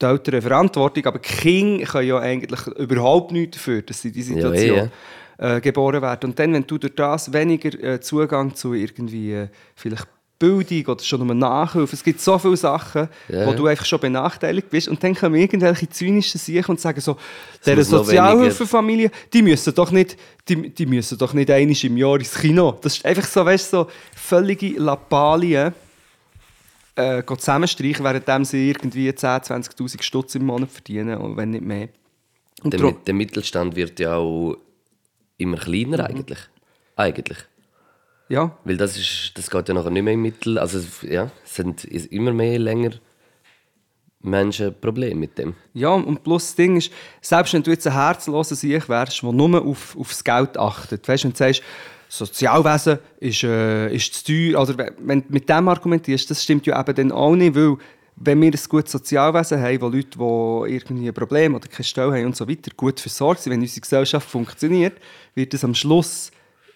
[0.00, 4.34] die Eltern Verantwortung, aber King können ja eigentlich überhaupt nichts dafür, dass sie in diese
[4.34, 4.90] Ja, Situation
[5.38, 6.30] eh, äh, geboren werden.
[6.30, 10.06] Und dann, wenn du durch das weniger äh, Zugang zu irgendwie äh, vielleicht
[10.38, 13.56] Bildung oder schon nur Nachhilfe, es gibt so viele Sachen, Ja, wo ja.
[13.56, 17.16] du einfach schon benachteiligt bist und dann kommen irgendwelche zynischen Sachen und sagen so,
[17.64, 22.34] noch Sozialhilfefamilie, die müssen doch nicht, die, die müssen doch nicht einmal im Jahr ins
[22.34, 22.78] Kino.
[22.82, 25.72] Das ist einfach so, weißt so völlige Lappalien.
[26.96, 29.44] Äh, zusammenstreichen, während sie irgendwie 10'000,
[29.76, 31.88] 20'000 Stutz im Monat verdienen, wenn nicht mehr.
[32.62, 34.56] Und Der, der Mittelstand wird ja auch
[35.36, 36.38] immer kleiner eigentlich.
[36.96, 37.38] Eigentlich.
[38.28, 40.58] ja, Weil das, ist, das geht ja nachher nicht mehr im Mittel.
[40.58, 42.92] Also es- ja, es sind immer mehr länger
[44.20, 45.54] Menschen Probleme mit dem.
[45.74, 46.90] Ja, und plus das Ding ist,
[47.20, 51.06] selbst wenn du jetzt ein herzloser Sieg wärst, der nur auf, auf das Geld achtet,
[51.06, 51.62] weißt wenn du sagst,
[52.08, 56.78] Sozialwesen ist, äh, ist zu teuer, oder wenn- du mit dem argumentierst, das stimmt ja
[56.80, 57.76] eben dann auch nicht, weil
[58.18, 62.12] wenn wir ein gutes Sozialwesen haben, wo Leute, die irgendwie ein Problem oder keine Stelle
[62.12, 64.94] haben und so weiter, gut versorgt sind, wenn unsere Gesellschaft funktioniert,
[65.34, 66.30] wird es am Schluss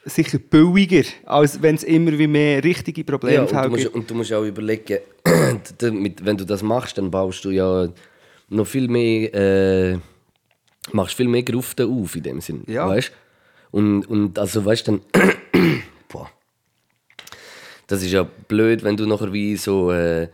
[0.04, 3.94] sicher billiger, als wenn es immer wie mehr richtige Ja, Probleme und, du musst, gibt.
[3.94, 4.98] und du musst auch überlegen,
[5.80, 7.88] wenn du das machst, dann baust du ja
[8.48, 9.32] noch viel mehr,
[9.92, 9.98] äh,
[10.92, 12.64] machst viel mehr Gruften auf in dem Sinn.
[12.66, 12.88] Ja.
[12.88, 13.12] Weißt?
[13.70, 15.00] Und, und also weißt dann,
[16.08, 16.28] boah,
[17.86, 20.28] das ist ja blöd, wenn du nachher wie so, äh,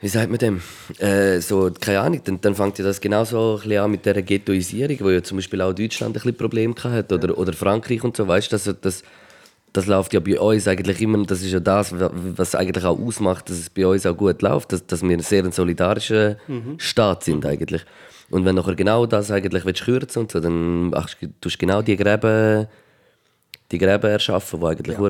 [0.00, 0.60] wie sagt man dem,
[0.98, 4.22] äh, so, keine Ahnung, dann, dann fängt ja das genauso ein bisschen an mit dieser
[4.22, 8.16] Ghettoisierung, wo ja zum Beispiel auch Deutschland ein bisschen Probleme hat oder, oder Frankreich und
[8.16, 9.02] so, weißt du, das, das,
[9.72, 12.98] das läuft ja bei uns eigentlich immer, das ist ja das, wa- was eigentlich auch
[12.98, 16.36] ausmacht, dass es bei uns auch gut läuft, dass, dass wir ein sehr solidarischer
[16.78, 17.84] Staat sind eigentlich.
[18.30, 21.82] Und wenn nachher genau das eigentlich willst kürzen und so, dann du- tust du genau
[21.82, 22.66] die Gräben,
[23.70, 25.04] die Gräben erschaffen, die eigentlich ja.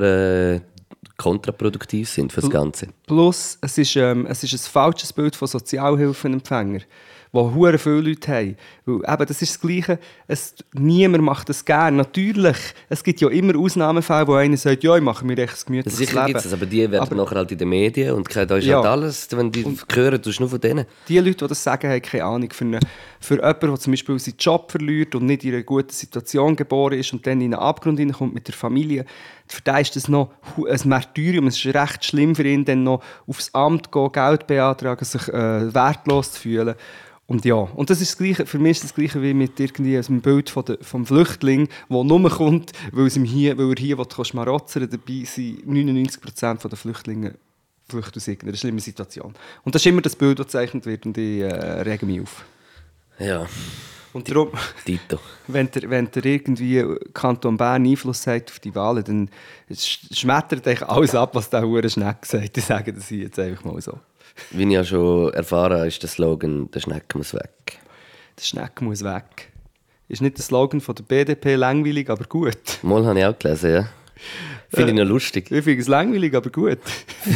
[1.16, 2.88] kontraproduktiv sind für das Ganze.
[3.06, 6.84] Plus, es ist, ähm, es ist ein falsches Bild von Sozialhilfenempfängern,
[7.32, 8.56] wo hure viele Leute haben.
[8.86, 11.96] Weil eben, das ist das Gleiche, es, niemand macht das gerne.
[11.96, 12.56] Natürlich,
[12.88, 15.98] es gibt ja immer Ausnahmefälle, wo einer sagt, ja, ich mache mir echt ein gemütliches
[15.98, 16.26] Sicher Leben.
[16.34, 18.76] gibt es, aber die werden Aber- nachher halt in den Medien und da ist Ja.
[18.76, 20.86] halt alles, wenn die hören, tust du nur von denen.
[21.08, 22.50] Die Leute, die das sagen, haben keine Ahnung.
[22.50, 22.80] Für, eine,
[23.20, 26.98] für jemanden, der zum Beispiel seinen Job verliert und nicht in einer guten Situation geboren
[26.98, 29.04] ist und dann in einen Abgrund hineinkommt mit der Familie,
[29.46, 30.30] für den ist das noch
[30.68, 31.46] ein Martyrium.
[31.46, 35.26] Es ist recht schlimm für ihn, dann noch aufs Amt zu gehen, Geld beantragen, sich
[35.28, 36.74] äh, wertlos zu fühlen.
[37.30, 39.98] Und ja, und das ist das Gleiche, für mich ist das Gleiche wie mit irgendwie
[39.98, 43.76] einem Bild von der, vom Flüchtling, der nur kommt, weil, es ihm hier, weil er
[43.78, 47.34] hier will schmarotzern Dabei sind 99% der Flüchtlinge
[47.86, 49.34] flüchten aus irgendeiner schlimmen Situation.
[49.62, 51.46] Und das ist immer das Bild, das gezeichnet wird und ich äh,
[51.82, 52.46] rege mich auf.
[53.18, 53.46] Ja,
[54.14, 54.48] Und darum,
[54.86, 55.18] Tito.
[55.48, 59.30] wenn der, wenn der irgendwie Kanton Bern Einfluss hat auf die Wahlen, dann
[59.70, 62.56] sch- schmettert eigentlich alles ab, was der Hure Schneck sagt.
[62.56, 63.98] Ich sage das hier jetzt einfach mal so.
[64.51, 67.78] Wie ich ja schon erfahren habe, ist der Slogan «Der Schneck muss weg».
[68.39, 69.53] Der Schneck muss weg.
[70.09, 72.78] Ist nicht der Slogan von der BDP langweilig, aber gut.
[72.82, 73.89] Mal habe ich auch gelesen, ja.
[74.70, 75.51] Finde ich noch lustig.
[75.51, 76.78] Ich finde es langweilig, aber gut.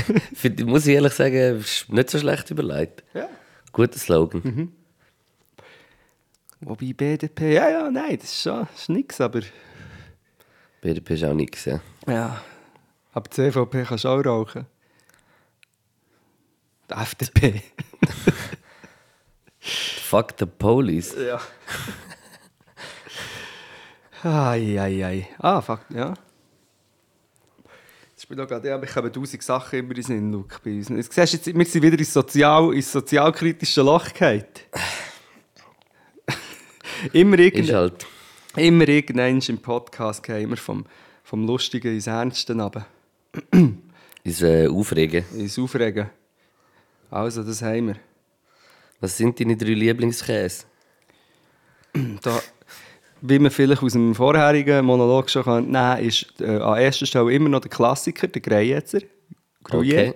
[0.65, 3.05] Muss ich ehrlich sagen, ist nicht so schlecht überlegt.
[3.15, 3.29] Ja.
[3.73, 4.73] Guter Slogan.
[6.61, 9.41] Wobei BDP, ja, ja, nein, das ist schon ist nix, aber
[10.81, 11.81] BDP ist auch nichts, ja.
[12.07, 12.41] ja.
[13.13, 14.67] Aber die CVP kannst du auch rauchen.
[16.93, 17.63] Die FDP.
[19.61, 21.15] Fuck the police.
[21.19, 21.41] Ja.
[24.23, 25.29] ai, ai, ai.
[25.39, 26.15] Ah, fuck, ja.
[28.19, 30.73] Ich bin noch gerade, ja, ich habe tausend Sachen immer in den Sinn, Luke, bei
[30.73, 30.89] uns.
[30.91, 34.45] Jetzt siehst jetzt, wir sind wieder ins, Sozial, ins sozialkritische Loch gefallen.
[37.13, 38.07] immer Ist irgendein, halt.
[38.57, 40.85] immer irgendein im Podcast gehen wir vom,
[41.25, 42.87] vom Lustigen ins Ernste runter.
[44.25, 45.25] Ist äh, Aufregen.
[45.35, 46.11] Ins Aufregen.
[47.13, 47.97] Also, das haben wir.
[49.01, 50.65] Was sind deine drei Lieblingskäse?
[52.23, 52.41] Da,
[53.21, 57.31] wie man vielleicht aus dem vorherigen Monolog schon kann kann, ist äh, an erster Stelle
[57.31, 59.01] immer noch der Klassiker, der Greyetzer.
[59.63, 60.09] Gruyère.
[60.09, 60.15] Okay.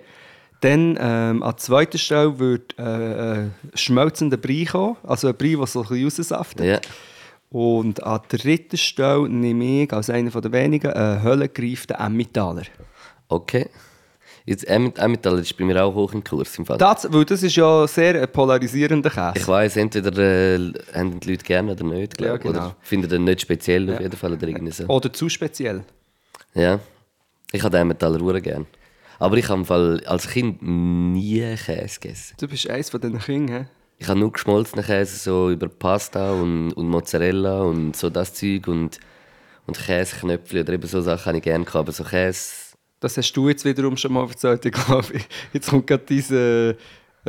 [0.61, 5.67] Dann ähm, an zweiter Stelle wird äh, äh, schmelzender Brei kommen, also ein Brei, der
[5.67, 6.65] so ein bisschen raussaftet.
[6.65, 6.79] Ja.
[7.51, 12.63] Und an dritter Stelle nehme ich als einer der wenigen einen höllengereiften Emmentaler.
[13.27, 13.69] Okay.
[14.49, 16.77] Jetzt Emmet- Emmental ist bei mir auch hoch im Kurs im Fall.
[16.77, 19.33] Das, weil das ist ja sehr ein polarisierender Käse.
[19.35, 22.51] Ich weiss, entweder äh, haben die Leute gerne oder nicht, Ja, genau.
[22.57, 24.85] oder finden den nicht speziell auf jeden Fall oder irgendwie so.
[24.85, 25.83] Oder zu speziell.
[26.53, 26.79] Ja.
[27.51, 28.65] Ich habe Emmentaler Uhren gern.
[29.19, 32.35] Aber ich habe im Fall als Kind nie Käse gegessen.
[32.39, 33.57] Du bist eines von diesen Kindern.
[33.63, 33.65] hä?
[33.97, 38.67] Ich habe nur geschmolzenen Käse, so über Pasta und, und Mozzarella und so das Zeug
[38.69, 38.99] und,
[39.65, 41.75] und Käseknöpfchen oder eben so Sachen habe ich gerne gehabt.
[41.75, 42.66] Aber so Käse...
[42.99, 45.21] Das hast du jetzt wiederum schon mal erzählt, ich glaube.
[45.53, 46.75] Jetzt kommt gerade dieses äh,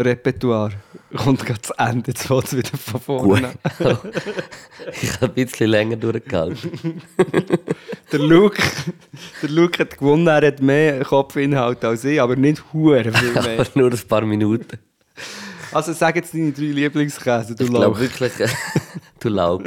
[0.01, 0.73] Repertoire.
[1.15, 3.53] Kommt gerade zu Ende, jetzt fängt es wieder von vorne
[5.03, 7.03] ich habe ein bisschen länger durchgehalten.
[8.13, 8.63] Der Luke,
[9.43, 13.61] der Luke hat gewonnen, er hat mehr Kopfinhalt als ich, aber nicht hure viel mehr.
[13.61, 14.79] Aber nur ein paar Minuten.
[15.73, 18.01] Also sag jetzt deine drei Lieblingskäse, du Ich glaube Lauch.
[18.01, 18.33] wirklich,
[19.21, 19.65] du Laug.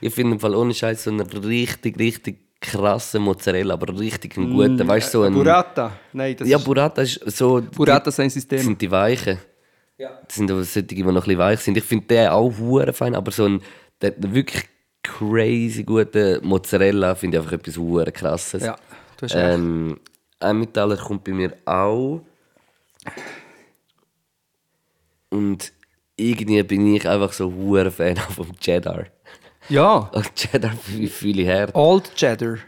[0.00, 4.52] Ich finde im Fall ohne Scheiß so einen richtig, richtig krassen Mozzarella, aber richtig einen
[4.52, 4.86] guten.
[4.86, 5.34] weißt du, so ein.
[5.34, 5.92] Burrata.
[6.12, 7.62] Nein, das Ja, ist, Burrata ist so.
[7.74, 8.58] Burrata ist ein Das System.
[8.60, 9.38] sind die Weichen.
[9.98, 10.20] Ja.
[10.26, 11.76] Das sind aber solche, die noch ein bisschen weich sind.
[11.76, 13.62] Ich finde den auch hure fein, aber so ein
[14.02, 14.64] der, der wirklich
[15.02, 18.62] crazy gute Mozzarella finde ich einfach etwas hure krasses.
[18.62, 18.76] Ja,
[19.16, 19.54] du hast recht.
[19.54, 19.98] ähm,
[20.40, 22.20] Emmentaler kommt bei mir auch.
[25.30, 25.72] Und
[26.16, 29.06] irgendwie bin ich einfach so hure Fan auch vom Cheddar.
[29.68, 31.68] Ja, Und Cheddar fühle fühle ich her.
[31.74, 32.58] Old Cheddar.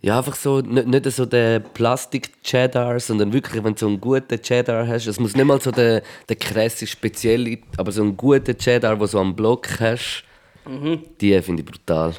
[0.00, 4.40] Ja, einfach so, nicht, nicht so der Plastik-Cheddar, sondern wirklich, wenn du so einen guten
[4.40, 5.06] Cheddar hast.
[5.06, 9.00] Es muss nicht mal so der, der krasse, spezielle, aber so einen guten Cheddar, den
[9.00, 10.24] du so am Block hast,
[11.20, 12.12] die finde ich brutal.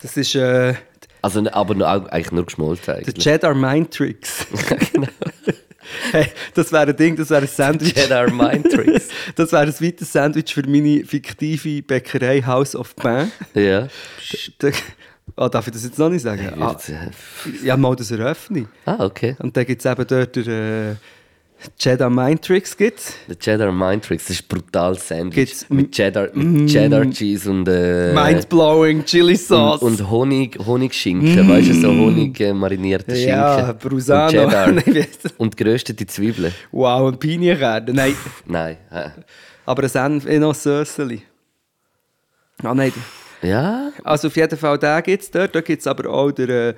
[0.00, 0.74] Das ist äh,
[1.20, 3.22] Also, aber nur, eigentlich nur geschmolzen der eigentlich.
[3.22, 4.46] Cheddar Mind Tricks.
[6.12, 7.94] hey, das wäre ein Ding, das wäre ein Sandwich.
[7.94, 9.08] Cheddar Mind Tricks.
[9.34, 13.30] Das wäre ein weiteres Sandwich für meine fiktive Bäckerei House of Pain.
[13.54, 13.88] ja.
[15.34, 16.62] Ah, darf ich das jetzt noch nicht sagen?
[16.62, 18.68] Ah, äh, ja, mal das eröffne.
[18.84, 19.36] Ah, okay.
[19.40, 20.94] Und dann gibt es eben dort der äh,
[21.78, 22.76] Cheddar Mind Tricks.
[22.76, 23.14] Gibt's.
[23.28, 25.34] Der Cheddar Mind Tricks, das ist ein brutales Sandwich.
[25.34, 29.82] Gibt's- mit Cheddar, mit Cheddar Cheese und, äh, Mindblowing Chili und, Sauce.
[29.82, 33.28] und Honig, Honigschinken, weißt du, so Honig äh, marinierte Schinken.
[33.30, 34.24] ja, Brusano.
[34.44, 35.06] Und Cheddar.
[35.38, 36.52] Und geröstete Zwiebeln.
[36.72, 37.92] wow, und Pinienkerne.
[37.92, 38.14] Nein,
[38.46, 38.76] Nein.
[38.90, 39.08] äh.
[39.64, 41.22] aber ein Senf in noch Sösseli.
[42.62, 42.92] Ah, nein.
[43.42, 45.54] Ja, Also auf jeden Fall den gibt es dort.
[45.54, 46.74] Da gibt es aber auch der äh,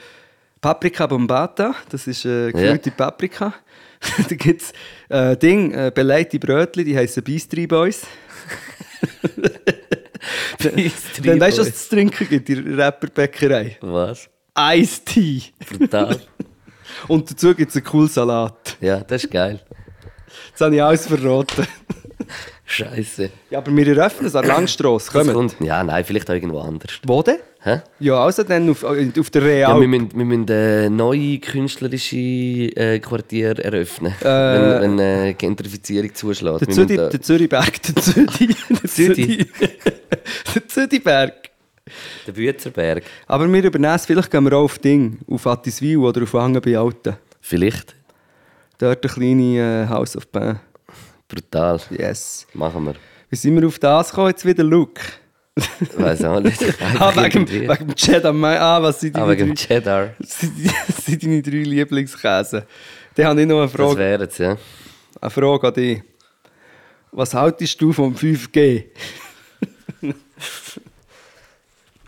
[0.61, 1.75] Paprika Bombata.
[1.89, 3.55] Das ist äh, gefüllte Paprika.
[4.29, 4.73] da gibt es
[5.09, 8.03] äh, Ding, äh, belegte Brötchen, die heißen Beastry Boys.
[10.59, 13.79] Dann weißt du, was es zu trinken gibt in der Rapperbäckerei?
[13.81, 14.29] was?
[14.59, 15.43] Ice Tea.
[15.69, 16.21] Brutal.
[17.09, 18.77] Und dazu gibt es einen coolen Salat.
[18.81, 19.61] ja, das ist geil.
[20.49, 21.67] Jetzt habe ich alles verraten.
[22.65, 23.31] Scheiße.
[23.51, 25.11] Ja, aber wir eröffnen es an Langstrasse.
[25.11, 27.01] Kommt, ja, nein, vielleicht auch irgendwo anders.
[27.05, 27.39] Wo denn?
[27.61, 27.81] Hä?
[27.99, 29.81] Ja, also dann auf, auf der Ja, Real.
[29.81, 36.15] wir müssen, wir müssen äh, neue künstlerische äh, Quartier eröffnen, Äh, wenn, wenn äh, Gentrifizierung
[36.15, 36.61] zuschlägt.
[36.61, 38.55] der, Züdi, da- der Zürichberg, der Züdi.
[38.71, 39.47] Der Züdi.
[40.55, 41.35] der Züdiberg.
[42.27, 43.03] der Büzerberg.
[43.27, 46.79] Aber wir übernehmen vielleicht gehen wir auch auf Ding, auf Attiswil oder auf Hangen bei
[46.79, 47.17] Alten.
[47.41, 47.95] Vielleicht.
[48.79, 50.61] Dort eine kleine äh, House of Pain.
[51.27, 51.81] Brutal.
[51.91, 52.47] Yes.
[52.55, 52.95] Machen wir.
[53.31, 54.29] Wie sind wir auf das gekommen?
[54.29, 55.01] Jetzt wieder Luke.
[55.97, 56.63] Weiß auch nicht.
[56.99, 58.35] Ah, wegen, wegen dem Cheddar.
[58.35, 60.15] Ah, was sind Ah, deine, wegen dem drei, Cheddar.
[60.21, 62.67] sind, deine drei Lieblingskäse?
[63.15, 64.57] Dann habe ich noch eine Das Frage, wäre es, ja.
[65.21, 66.03] eine Frage an dich.
[67.13, 68.85] Was haltest du vom 5G?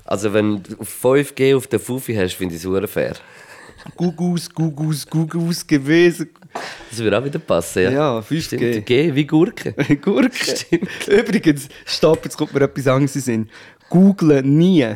[0.04, 3.14] Also wenn du auf 5G auf der Fufi hast, finde ich es fair.
[3.96, 6.30] Gugus, Gugus, Gugus gewesen.
[6.90, 7.90] Das würde auch wieder passen, ja.
[7.90, 8.40] Ja, 5G.
[8.40, 9.72] Stimmt, G wie Gurke.
[10.02, 10.80] Gurke.
[11.06, 13.50] Übrigens, stopp, jetzt kommt mir etwas anderes in Sinn.
[13.88, 14.86] Google nie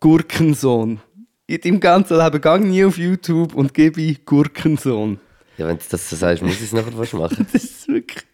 [0.00, 1.00] Gurkensohn.
[1.46, 5.20] In deinem ganzen Leben gang nie auf YouTube und gib ein Gurkensohn.
[5.58, 7.46] Ja, wenn du das so sagst, muss ich es nachher fast machen.
[7.52, 8.24] Das ist wirklich...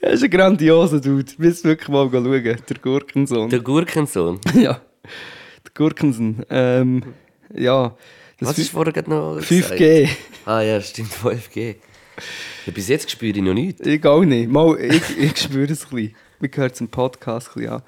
[0.00, 1.24] Er ist ein grandioser Dude.
[1.24, 2.42] Du musst wirklich mal schauen.
[2.42, 3.48] Der Gurkensohn.
[3.50, 4.40] Der Gurkensohn.
[4.54, 4.80] ja.
[5.64, 6.44] Der Gurkensohn.
[6.50, 7.02] Ähm,
[7.54, 7.96] ja.
[8.38, 9.78] Das Was ist vorher gerade noch 5G.
[10.02, 10.16] gesagt?
[10.46, 11.76] Ah ja, stimmt, 5G.
[12.66, 13.86] Ja, bis jetzt spüre ich noch nichts.
[13.86, 14.50] Ich auch nicht.
[14.50, 16.14] Mal, ich, ich spüre es ein bisschen.
[16.38, 17.82] Man hört es im Podcast ein bisschen an.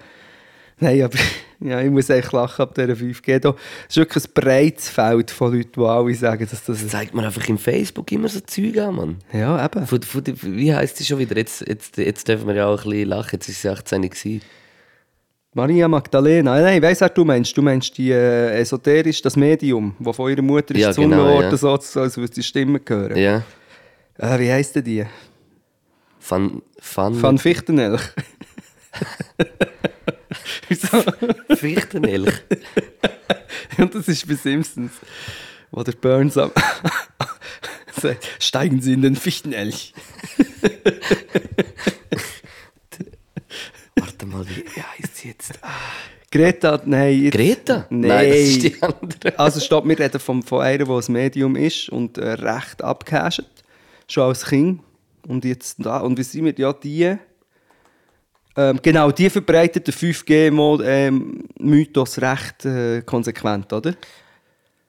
[0.79, 1.19] Nein, aber
[1.61, 3.39] ja, ich muss echt lachen ab dieser 5G.
[3.39, 3.55] Da
[3.89, 6.81] ist wirklich ein breites Feld von Leuten, die alle sagen, dass das...
[6.81, 9.17] Das zeigt mir einfach im Facebook immer so Zeug an, Mann.
[9.33, 9.87] Ja, eben.
[9.87, 11.37] Von, von, wie heisst sie schon wieder?
[11.37, 13.31] Jetzt, jetzt, jetzt dürfen wir ja auch ein bisschen lachen.
[13.33, 14.43] Jetzt ist sie 18 gewesen.
[15.57, 16.61] Maria Magdalena.
[16.61, 17.57] Nein, ich weiss, wer du meinst.
[17.57, 21.31] Du meinst die äh, esoterisch, das Medium, das von ihrer Mutter ist Ja, gezwungen genau,
[21.31, 21.57] worden, ja.
[21.57, 23.17] so, als würde die Stimme hören.
[23.17, 23.43] Ja.
[24.19, 25.07] Äh, wie heisst denn die?
[26.21, 26.61] Van,
[26.95, 28.03] Van, Van Fichtenelch.
[30.69, 31.03] Wieso?
[31.57, 32.35] Fichtenelch.
[33.79, 34.93] Und das ist bei Simpsons,
[35.71, 36.51] wo der Burns am
[37.99, 39.95] sagt, steigen Sie in den Fichtenelch.
[43.95, 44.81] Warte mal, wie, wie
[45.27, 45.59] jetzt?
[46.31, 47.23] Greta, nein.
[47.23, 47.87] Jetzt, Greta?
[47.91, 48.09] Nein.
[48.09, 49.39] Nein, das ist die andere.
[49.39, 53.43] Also stopp, wir reden von, von einer, die ein Medium ist und äh, recht abgehascht.
[54.09, 54.81] Schon als Kind.
[55.27, 55.99] Und jetzt da.
[55.99, 56.55] Und wie sind wir?
[56.57, 57.17] Ja, die.
[58.59, 63.95] Ähm, genau, die verbreitet den 5G-Mythos recht äh, konsequent, oder?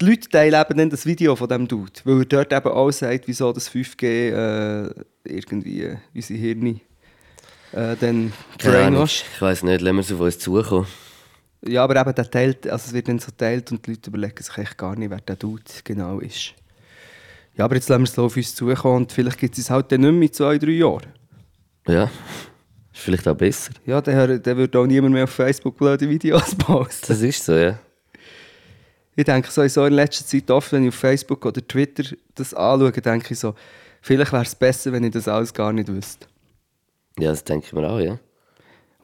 [0.00, 2.90] die Leute teilen eben dann das Video von dem Dude, weil er dort eben auch
[2.90, 4.94] sagt, wieso das 5G äh,
[5.24, 6.80] irgendwie äh, unsere Hirne
[7.72, 9.24] äh, dann brainwashed.
[9.34, 10.86] Ich weiß nicht, lassen wir es auf uns zukommen.
[11.64, 14.42] Ja, aber eben der teilt, also es wird dann so teilt und die Leute überlegen
[14.42, 16.54] sich echt gar nicht, wer der Dude genau ist.
[17.56, 19.92] Ja, aber jetzt lassen wir es auf uns zukommen und vielleicht gibt es es halt
[19.92, 21.12] dann nicht mehr in zwei, drei Jahren.
[21.86, 22.10] Ja.
[22.92, 23.72] Ist vielleicht auch besser.
[23.86, 27.06] Ja, dann, dann würde auch niemand mehr auf Facebook blöde Videos posten.
[27.08, 27.78] Das ist so, ja.
[29.14, 32.92] Ich denke sowieso in letzter Zeit oft, wenn ich auf Facebook oder Twitter das anschaue,
[32.92, 33.54] denke ich so,
[34.00, 36.26] vielleicht wäre es besser, wenn ich das alles gar nicht wüsste.
[37.18, 38.18] Ja, das denke ich mir auch, ja.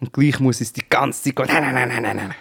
[0.01, 2.35] Und gleich muss es die ganze Zeit gehen, nein, nein, nein, nein, nein.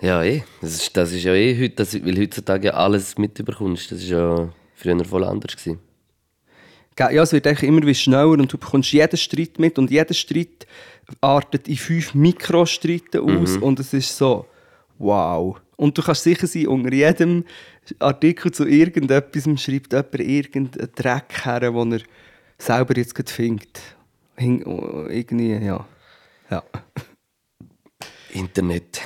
[0.00, 0.44] Ja, eh.
[0.60, 3.92] Das ist, das ist ja eh heute, das, weil heutzutage alles mitbekommst.
[3.92, 5.80] Das ist ja früher voll anders gewesen.
[6.98, 10.14] Ja, es wird eigentlich immer wie schneller und du bekommst jeden Streit mit und jeder
[10.14, 10.66] Streit
[11.20, 14.46] artet in fünf Mikrostreiten aus und es ist so,
[14.98, 15.60] wow.
[15.76, 17.44] Und du kannst sicher sein, unter jedem
[17.98, 22.00] Artikel zu irgendetwas schreibt jemand irgendeinen Dreck her, den er
[22.58, 23.80] selber jetzt gerade findet.
[24.36, 24.62] Hing,
[25.08, 25.86] irgendwie, ja.
[26.50, 26.62] ja.
[28.32, 29.00] Internet.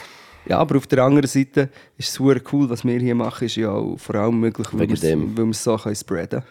[0.47, 3.57] Ja, aber auf der anderen Seite ist es super cool, was wir hier machen, ist
[3.57, 6.43] ja auch vor allem möglich, weil wir es- so können spreaden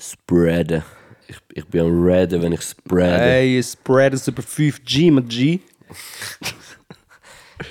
[0.00, 0.82] Spreaden.
[1.28, 3.18] Ich, ich bin am Redden, wenn ich spreade.
[3.18, 5.60] Hey, spread es über 5G mit G.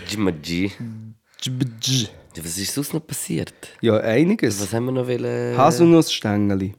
[0.08, 0.72] Jimmy G.
[1.42, 2.08] G.
[2.36, 3.54] Ja, was ist sonst noch passiert?
[3.82, 4.62] Ja, einiges.
[4.62, 5.58] Was haben wir noch wollen?
[5.58, 6.76] Haselnussstängeli.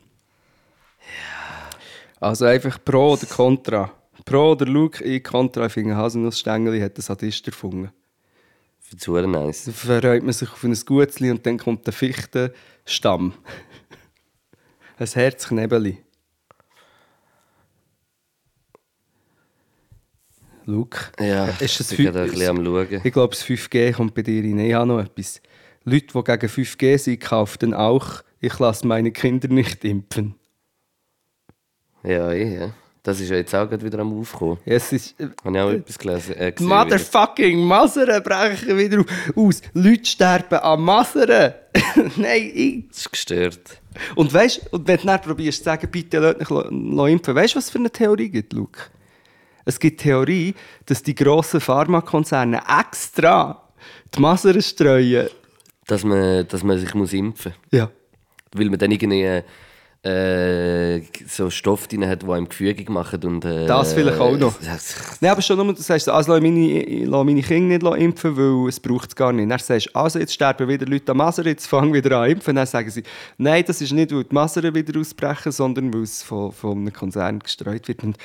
[2.20, 3.90] Also einfach Pro oder Contra.
[4.24, 5.66] Pro oder Luke, ich Contra.
[5.66, 7.90] Ich finde, Haselnussstängeli hat ein Sadist erfunden.
[8.78, 9.64] Für zu nice.
[9.64, 13.34] Da verreut man sich auf ein Gutzli und dann kommt der Fichtenstamm.
[15.00, 15.98] Ein Herzknebeli.
[20.66, 23.00] Luke, Ja, ist das ich bin ein bisschen am Schauen.
[23.02, 24.58] ich glaube, das 5G kommt bei dir rein.
[24.58, 25.40] Ich habe noch etwas.
[25.84, 30.34] Leute, die gegen 5G sind, kaufen auch, ich lasse meine Kinder nicht impfen.
[32.04, 32.70] Ja, ja.
[33.02, 34.58] Das ist ja jetzt auch gerade wieder am Aufkommen.
[34.66, 35.16] Es ist...
[35.18, 36.36] Habe ich auch etwas gelesen.
[36.36, 39.62] Äh, Motherfucking Masern brechen wieder aus.
[39.72, 41.54] Leute sterben an Masern.
[42.16, 42.88] Nein, ich...
[42.88, 43.80] Das ist gestört.
[44.14, 47.58] Und weißt und wenn du dann probierst zu sagen, bitte lo- lo impfen, weißt du,
[47.58, 48.80] was es für eine Theorie gibt, Luke?
[49.64, 50.54] Es gibt die Theorie,
[50.86, 53.68] dass die grossen Pharmakonzerne extra
[54.14, 55.28] die Masern streuen.
[55.86, 57.78] Dass man, dass man sich muss impfen muss.
[57.78, 57.90] Ja.
[58.52, 59.42] Weil man dann irgendwie
[60.02, 63.22] äh, so Stoff drin hat, die einem gefügig machen.
[63.24, 64.60] Und, äh, Das vielleicht auch noch.
[65.20, 68.36] Nein, aber schon nur, du sagst, so, also lass meine, lass meine Kinder nicht impfen,
[68.36, 69.50] weil es braucht es gar nicht.
[69.50, 72.56] Dann sagst du, also jetzt sterben wieder Leute an Masern, jetzt fangen wieder an impfen.
[72.56, 73.02] Dann sagen sie,
[73.38, 76.92] nein, das ist nicht, weil die Masern wieder ausbrechen, sondern weil es von, von einem
[76.92, 78.02] Konzern gestreut wird.
[78.02, 78.16] Und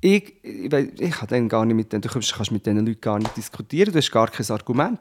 [0.00, 3.00] ich, ich, weiss- ich kann dann gar nicht mit denen, du kannst mit diesen Leuten
[3.00, 4.98] gar nicht diskutieren, du hast gar kein Argument.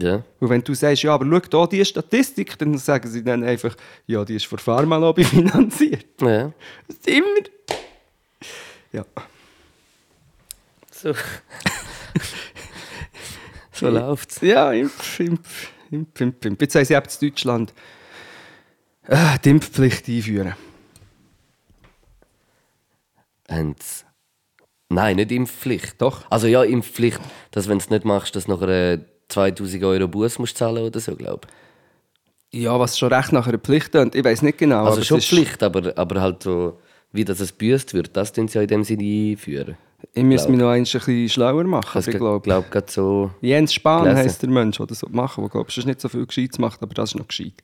[0.00, 0.22] Ja.
[0.40, 3.74] Und wenn du sagst, ja, aber schau da, die Statistik, dann sagen sie dann einfach,
[4.06, 6.06] ja, die ist von Pharmalobby finanziert.
[6.20, 6.52] ja.
[6.86, 7.26] Das ist immer...
[8.92, 9.04] Ja.
[10.90, 11.12] So.
[13.72, 14.40] so läuft's.
[14.40, 16.60] Ja, Impf, Impf, Impf, Impf, Impf.
[16.62, 17.74] Jetzt haben sie eben in Deutschland
[19.08, 20.54] äh, die Impfpflicht einführen.
[23.48, 24.04] Sie-
[24.88, 26.00] Nein, nicht Impfpflicht.
[26.00, 26.24] Doch.
[26.30, 27.20] Also ja, Impfpflicht,
[27.50, 31.00] dass wenn du es nicht machst, dass nachher äh, 2000 Euro Bus musst zahlen oder
[31.00, 31.46] so, glaube
[32.52, 32.62] ich.
[32.62, 34.14] Ja, was schon recht nach einer Pflicht tönt.
[34.14, 34.84] Ich weiß nicht genau.
[34.84, 36.78] Also schon Pflicht, aber, aber halt so,
[37.12, 39.76] wie das es büßt wird, das tun sie ja in dem Sinne einführen.
[40.12, 41.98] Ich müsste mich noch ein bisschen schlauer machen.
[41.98, 43.30] Ich aber ich glaube, glaub, so.
[43.40, 46.26] Jens Spahn heisst der Mensch, der das so machen der glaube ich nicht so viel
[46.26, 47.54] Gescheites macht, aber das ist noch gescheit.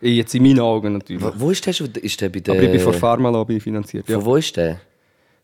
[0.00, 1.22] Jetzt in meinen Augen natürlich.
[1.22, 1.88] Wo, wo ist der schon?
[1.88, 2.54] Ist der bei der.
[2.54, 4.08] aber ich bin von Pharmalobby finanziert.
[4.08, 4.16] Ja.
[4.16, 4.80] Von wo ist der?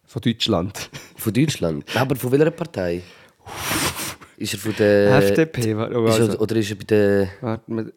[0.07, 0.91] Von Deutschland.
[1.17, 1.85] Von Deutschland?
[1.95, 3.03] aber von welcher Partei?
[4.37, 5.17] Ist er von der.
[5.17, 5.77] FDP.
[5.77, 7.29] wa- oh, Ist Also, er, oder ist er bei der.
[7.41, 7.93] warte mal.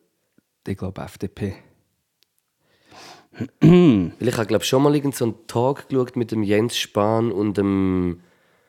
[0.68, 1.56] ich glaube FDP.
[3.62, 7.32] Weil ich habe glaube schon mal irgend so einen Tag geschaut mit dem Jens Spahn
[7.32, 8.20] und dem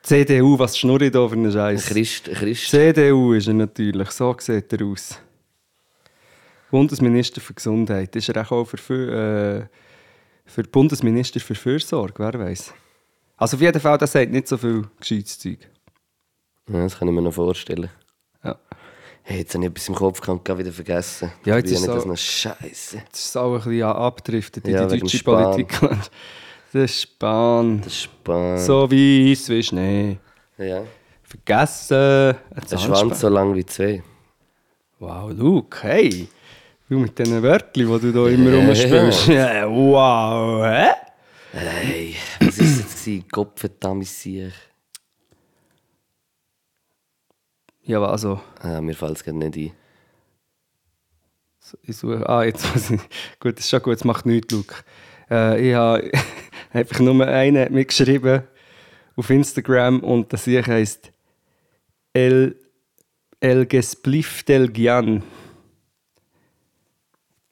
[0.03, 1.85] CDU, was schnurre ich da für einen Scheiß?
[1.87, 2.25] Christ.
[2.25, 2.69] Christ.
[2.69, 5.19] CDU ist er natürlich, so sieht er aus.
[6.71, 8.15] Bundesminister für Gesundheit.
[8.15, 12.73] Ist er auch für, für, äh, für Bundesminister für Fürsorge, wer weiß.
[13.37, 15.69] Also auf jeden Fall, das sagt nicht so viel gescheites Zeug.
[16.69, 17.89] Ja, das kann ich mir noch vorstellen.
[18.43, 18.57] Ja.
[19.23, 21.31] Hey, jetzt habe ich etwas im Kopf gehabt, wieder vergessen.
[21.45, 23.03] Ja, jetzt ist das noch scheiße.
[23.11, 25.23] Das ist auch ein bisschen abgedriftet in Ja, die deutsche.
[25.23, 25.79] Politik.
[26.73, 27.81] Das ist Spahn.
[27.81, 28.59] Das ist spannend.
[28.61, 30.17] So weiss wie Schnee.
[30.57, 30.83] Ja.
[31.23, 32.35] Vergessen.
[32.55, 32.77] Ein Der.
[32.77, 34.01] Schwanz so lang wie zwei.
[34.99, 36.29] Wow, Luke, hey.
[36.87, 39.27] Du mit diesen Wörtern, die du da immer rumspielst.
[39.29, 40.91] Wow, hä?
[41.53, 43.05] Hey, was war jetzt?
[43.05, 43.25] gewesen?
[43.31, 44.51] Gottverdammt sicher.
[47.83, 49.71] Ja, aber also, Ah, mir fällt es gerade nicht ein.
[51.83, 53.01] ich suche, ah, jetzt muss ich,
[53.39, 54.75] gut, das ist schon gut, es macht nichts, Luke.
[55.29, 56.11] Äh, ich habe
[56.73, 58.43] einfach nur einen hat mir geschrieben
[59.15, 61.11] auf Instagram und das hier heisst
[62.13, 62.55] El,
[63.39, 65.23] El Gespliff del Gian.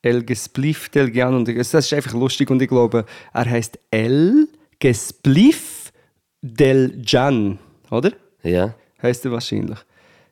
[0.01, 4.47] El Gespliff del Gian und das ist einfach lustig und ich glaube, er heißt El
[4.79, 5.91] Gespliff
[6.41, 7.59] del Gian,
[7.89, 8.13] oder?
[8.43, 8.75] Ja.
[9.01, 9.79] Heißt er wahrscheinlich.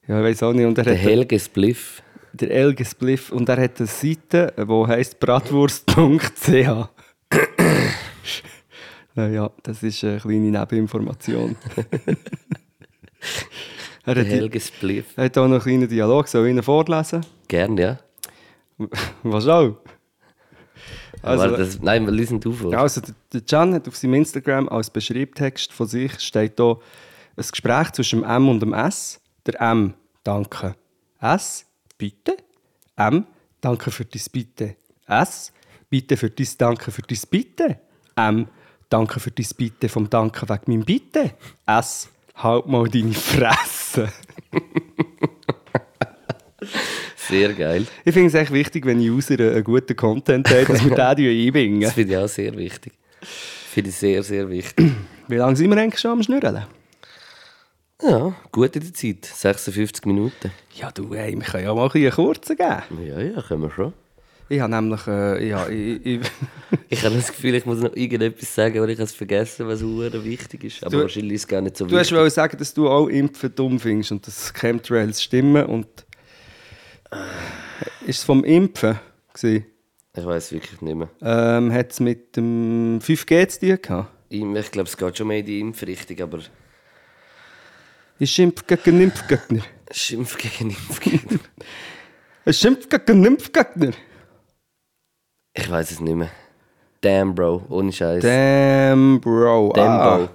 [0.08, 0.66] Ja, ich weiß auch nicht.
[0.66, 2.02] Und er Der hat Helge Spliff.
[2.34, 6.90] der Elge Spliff und er hat eine Seite, die heisst bratwurst.ch.
[9.18, 11.56] Äh, ja, das ist eine kleine Nebeninformation.
[14.06, 15.06] er, Der hat, Helge Spliff.
[15.16, 17.26] er hat auch noch einen kleinen Dialog, soll ich ihn vorlesen?
[17.48, 17.98] Gern, ja.
[19.24, 19.78] Was auch?
[21.24, 22.72] Also, das, nein, wir lesen du vor.
[22.78, 23.02] also
[23.34, 26.74] der, Can hat auf seinem Instagram als Beschreibtext von sich steht da
[27.36, 29.20] ein Gespräch zwischen dem M und dem S.
[29.48, 29.94] Der M,
[30.24, 30.76] danke.
[31.22, 31.66] S,
[31.98, 32.36] bitte.
[32.98, 33.26] M,
[33.62, 34.76] danke für dein Bitte.
[35.08, 35.54] S,
[35.90, 37.80] bitte für dein Danke für dein Bitte.
[38.18, 38.50] M,
[38.90, 41.32] danke für dein Bitte vom Danke wegen meinem Bitte.
[41.66, 44.12] S, halt mal deine Fresse.
[47.16, 47.88] Sehr geil.
[48.04, 51.82] Ich finde es echt wichtig, wenn User einen guten Content haben, dass wir den einbringen.
[51.82, 52.94] Das finde ich auch sehr wichtig.
[53.22, 54.92] Finde ich sehr, sehr wichtig.
[55.28, 56.66] Wie lange sind wir eigentlich schon am Schnürren?
[58.02, 59.26] Ja, gut in der Zeit.
[59.26, 60.52] 56 Minuten.
[60.76, 63.06] Ja, du, ey, wir können ja mal einen kurzen geben.
[63.08, 63.94] Ja, ja, können wir schon.
[64.50, 66.20] Ich habe nämlich, äh, ja, ich, ich,
[66.90, 69.82] Ich habe das Gefühl, ich muss noch irgendetwas sagen, aber ich habe es vergessen, was
[69.82, 70.84] hure wichtig ist.
[70.84, 72.18] Aber Du- wahrscheinlich ist es gar nicht so du hast wichtig.
[72.18, 75.88] wollen sagen, dass du auch Impfen dumm findest und dass Chemtrails stimmen und
[78.06, 79.00] ist es vom Impfen
[79.34, 79.66] gewesen?
[80.16, 81.10] Ich weiß wirklich nicht mehr.
[81.22, 84.10] Ähm, hat es mit dem 5G zu tun gehabt?
[84.30, 86.40] Ich, ich glaube, es geht schon mehr in die Impfrichtung, aber
[88.20, 89.62] Ist Impf gegen Impfgegner?
[89.92, 91.40] Schimpf gegen Impfgegner.
[92.46, 93.92] Ist Impf gegen Impfgegner?
[95.54, 96.30] ich weiß es nicht mehr.
[97.02, 98.22] Damn, Bro, ohne Scheiß.
[98.24, 99.72] Damn, Bro.
[99.76, 100.18] Damn, Ah.
[100.18, 100.30] Bro.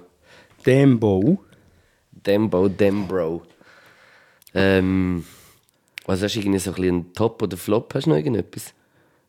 [0.65, 1.39] Damn, Bro.
[2.11, 3.41] Damn, Bro, damn, Bro.
[4.53, 5.25] Ähm,
[6.05, 7.93] was hast du irgendwie so ein bisschen Top oder Flop?
[7.93, 8.73] Hast du noch irgendetwas?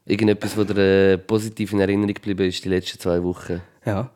[0.07, 3.61] Irgendetwas, was dir äh, positiv in Erinnerung geblieben ist die letzten zwei Wochen?
[3.85, 4.11] Ja.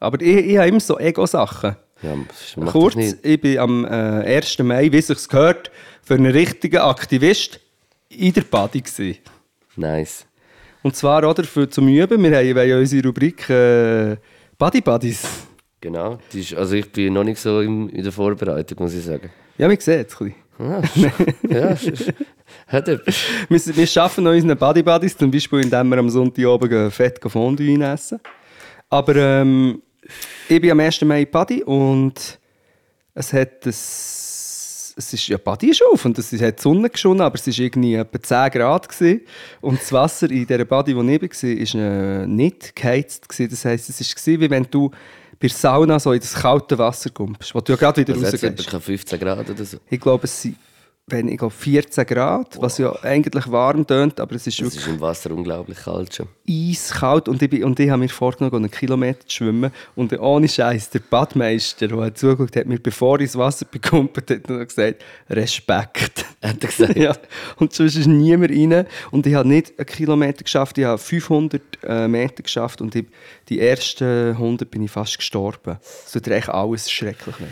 [0.00, 1.76] Aber ich, ich habe immer so Ego-Sachen.
[2.02, 2.16] Ja,
[2.66, 4.58] Kurz, ich bin am äh, 1.
[4.60, 5.70] Mai, wie es gehört,
[6.02, 7.60] für einen richtigen Aktivist
[8.08, 8.80] in der Body.
[8.80, 9.18] Gewesen.
[9.76, 10.26] Nice.
[10.82, 12.22] Und zwar oder, für, zum Üben.
[12.22, 14.16] Wir haben ja unsere Rubrik äh,
[14.56, 15.22] Buddies.
[15.80, 16.18] Genau.
[16.32, 19.30] Ist, also ich bin noch nicht so in, in der Vorbereitung, muss ich sagen.
[19.58, 20.34] Ja, wir sehen es ein bisschen.
[20.58, 20.82] Ah,
[21.48, 21.74] ja,
[22.66, 23.16] hat etwas.
[23.48, 27.18] Wir, wir arbeiten an unseren Body Buddies, zum Beispiel indem wir am Sonntag oben fett
[27.26, 28.20] Fondue essen.
[28.90, 29.80] Aber ähm,
[30.48, 31.02] ich bin am 1.
[31.02, 32.38] Mai Body und
[33.14, 37.20] es hat das, es ist ja Body ist auf und es hat die Sonne geschonnen,
[37.22, 39.20] aber es war irgendwie etwa 10 Grad gewesen.
[39.60, 43.50] und das Wasser in dieser Body, wo ich war, war nicht geheizt gewesen.
[43.50, 44.90] Das heisst, es war wie wenn du
[45.38, 48.24] bei der Sauna so in das kalte Wasser kommst, wo du ja gerade wieder Das
[48.34, 48.44] rausgehst.
[48.44, 49.78] etwa 15 Grad oder so.
[49.88, 50.56] Ich glaube, es sind
[51.12, 54.88] ich glaube, 14 Grad, was ja eigentlich warm tönt, aber es ist Es wirklich ist
[54.88, 56.28] im Wasser unglaublich kalt schon.
[56.48, 60.48] eiskalt und ich, bin, und ich habe mir vorgenommen, einen Kilometer zu schwimmen und ohne
[60.48, 64.58] Scheiß der Badmeister, der hat zugeschaut hat, mir bevor ich ins Wasser bekumpelt hat, noch
[64.66, 66.24] gesagt, Respekt.
[66.42, 66.96] Hat er gesagt?
[66.96, 67.14] ja.
[67.56, 71.60] Und sonst ist niemand rein und ich habe nicht einen Kilometer geschafft, ich habe 500
[71.82, 73.06] äh, Meter geschafft und ich,
[73.50, 75.76] die ersten 100 bin ich fast gestorben.
[76.06, 77.44] Es tut echt alles schrecklich weh.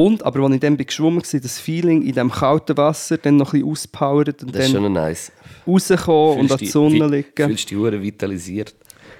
[0.00, 3.52] Und, aber als ich dann geschwommen war, das Feeling in diesem kalten Wasser, dann noch
[3.52, 5.32] ein bisschen auspowert und Das ist dann schon nice.
[5.66, 7.32] rauskommen und an die Sonne liegen.
[7.48, 8.74] Fühlst du dich hure vitalisiert.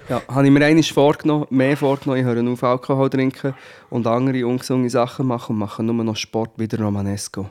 [0.07, 3.53] Ja, habe ich mir einmal vorgenommen, mehr vorgenommen, ich höre auf Alkohol trinken
[3.89, 7.49] und andere ungesunde Sachen machen und mache nur noch Sport wie der Romanesco.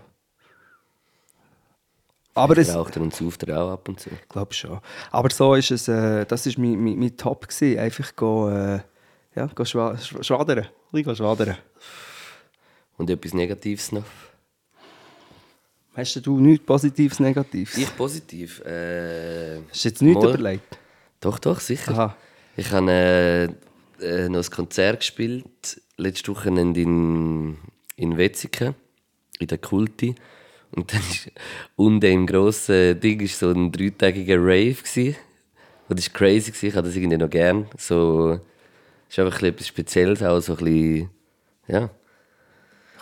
[2.35, 4.11] Aber es, Raucht er und sauft er auch ab und zu.
[4.29, 4.79] glaube schon.
[5.11, 7.79] Aber so ist es, äh, das ist mein, mein, mein Top gewesen.
[7.79, 8.81] einfach go, äh,
[9.35, 11.57] ja, go schwa schwa- schwadern, ein bisschen schwadern.
[12.99, 14.05] Und etwas Negatives noch?
[15.95, 17.77] Hast du nichts Positives, Negatives?
[17.77, 18.61] Ich positiv.
[18.65, 20.79] Äh, Hast du jetzt nichts mal- überlegt?
[21.21, 21.93] Doch, doch, sicher.
[21.93, 22.17] Aha.
[22.57, 23.45] Ich habe äh,
[24.05, 27.57] äh, noch ein Konzert gespielt, letzte Wochenende in,
[27.97, 28.75] in Wetzikon,
[29.41, 30.15] in der Kulti.
[30.73, 31.31] Und dann ist
[31.77, 34.75] unten im grossen Ding ist so ein dreitägiger Rave.
[34.75, 35.17] Gewesen.
[35.89, 36.67] Und das war crazy, gewesen.
[36.67, 37.67] ich hatte das irgendwie noch gern.
[37.79, 38.39] So,
[39.09, 41.11] ist einfach etwas Spezielles, auch so ein bisschen,
[41.67, 41.91] ja.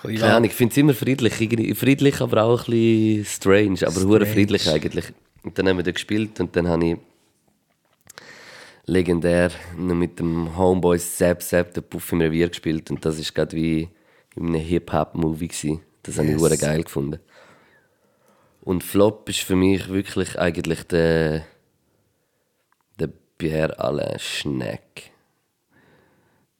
[0.03, 1.35] Keine Ahnung, ich finde es immer friedlich,
[1.79, 5.13] friedlich, aber auch ein bisschen strange, aber hure friedlich eigentlich.
[5.43, 6.97] Und dann haben wir da gespielt und dann habe ich
[8.87, 13.35] legendär noch mit dem Homeboy Zap Zap den Puff im Revier gespielt und das ist
[13.35, 13.89] gerade wie
[14.37, 15.81] in einem Hip-Hop-Movie.
[16.03, 17.19] Das habe ich geil gefunden.
[18.61, 21.45] Und Flop ist für mich wirklich eigentlich der
[22.99, 25.13] der Pierre Alain Schneck.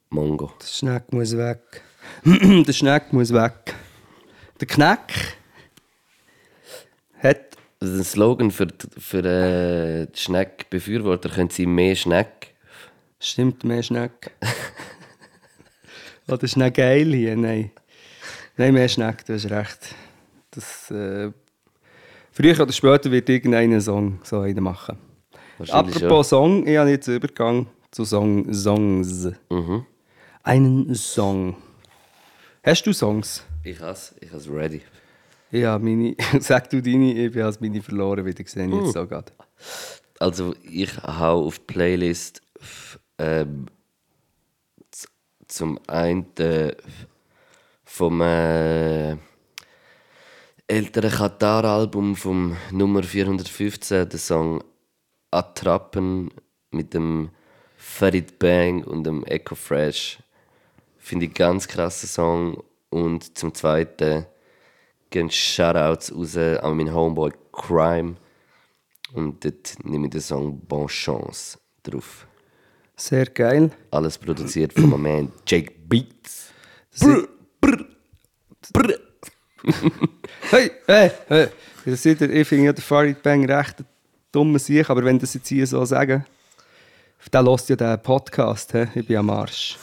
[0.09, 0.53] Mongo.
[0.61, 1.83] Der Schneck muss weg.
[2.25, 3.75] der Schneck muss weg.
[4.59, 5.37] Der Kneck
[7.21, 7.57] hat.
[7.79, 11.29] Das ist ein Slogan für, für äh, die Schneck-Befürworter.
[11.29, 12.55] Können sie mehr Schneck?
[13.19, 14.31] Stimmt, mehr Schneck.
[16.27, 17.35] Oder Schneck geil hier?
[17.35, 17.71] Nein.
[18.57, 19.95] Nein, mehr Schneck, du hast recht.
[20.49, 21.31] Das, äh,
[22.31, 24.97] früher oder später wird irgendeinen Song so einen machen.
[25.69, 29.29] Apropos Song, ich habe jetzt Übergang zu Song, Songs.
[29.49, 29.85] Mhm.
[30.43, 31.55] Einen Song.
[32.67, 33.45] Hast du Songs?
[33.63, 34.81] Ich has, ich has ready.
[35.51, 36.17] Ja, meine.
[36.41, 39.31] Sag du deine, ich habe meine verloren wieder gesehen, jetzt so gerade.
[40.19, 42.41] Also ich hau auf die Playlist
[43.19, 43.67] ähm,
[45.47, 46.75] zum einen äh,
[47.85, 49.15] vom äh,
[50.67, 54.61] älteren Katar-Album vom Nummer 415, der Song
[55.31, 56.31] Attrappen
[56.71, 57.29] mit dem
[57.77, 60.19] Farid Bang und dem Echo Fresh.
[61.07, 62.61] Finde ich ganz krasser Song.
[62.89, 64.25] Und zum zweiten
[65.09, 68.17] gehen Shoutouts raus an meinen Homeboy Crime.
[69.13, 72.27] Und dort nehme ich den Song Bon Chance drauf.
[72.97, 73.71] Sehr geil.
[73.89, 76.51] Alles produziert von meinem Man Jake Beats.
[80.49, 81.47] Hey, hey, hey.
[81.85, 83.83] Das seht ihr, ich finde ja den Farid Bang recht
[84.31, 86.25] dummer Sieg, aber wenn das jetzt hier so sagen,
[87.33, 88.87] der hört ja den Podcast, he?
[88.95, 89.77] ich bin am Arsch.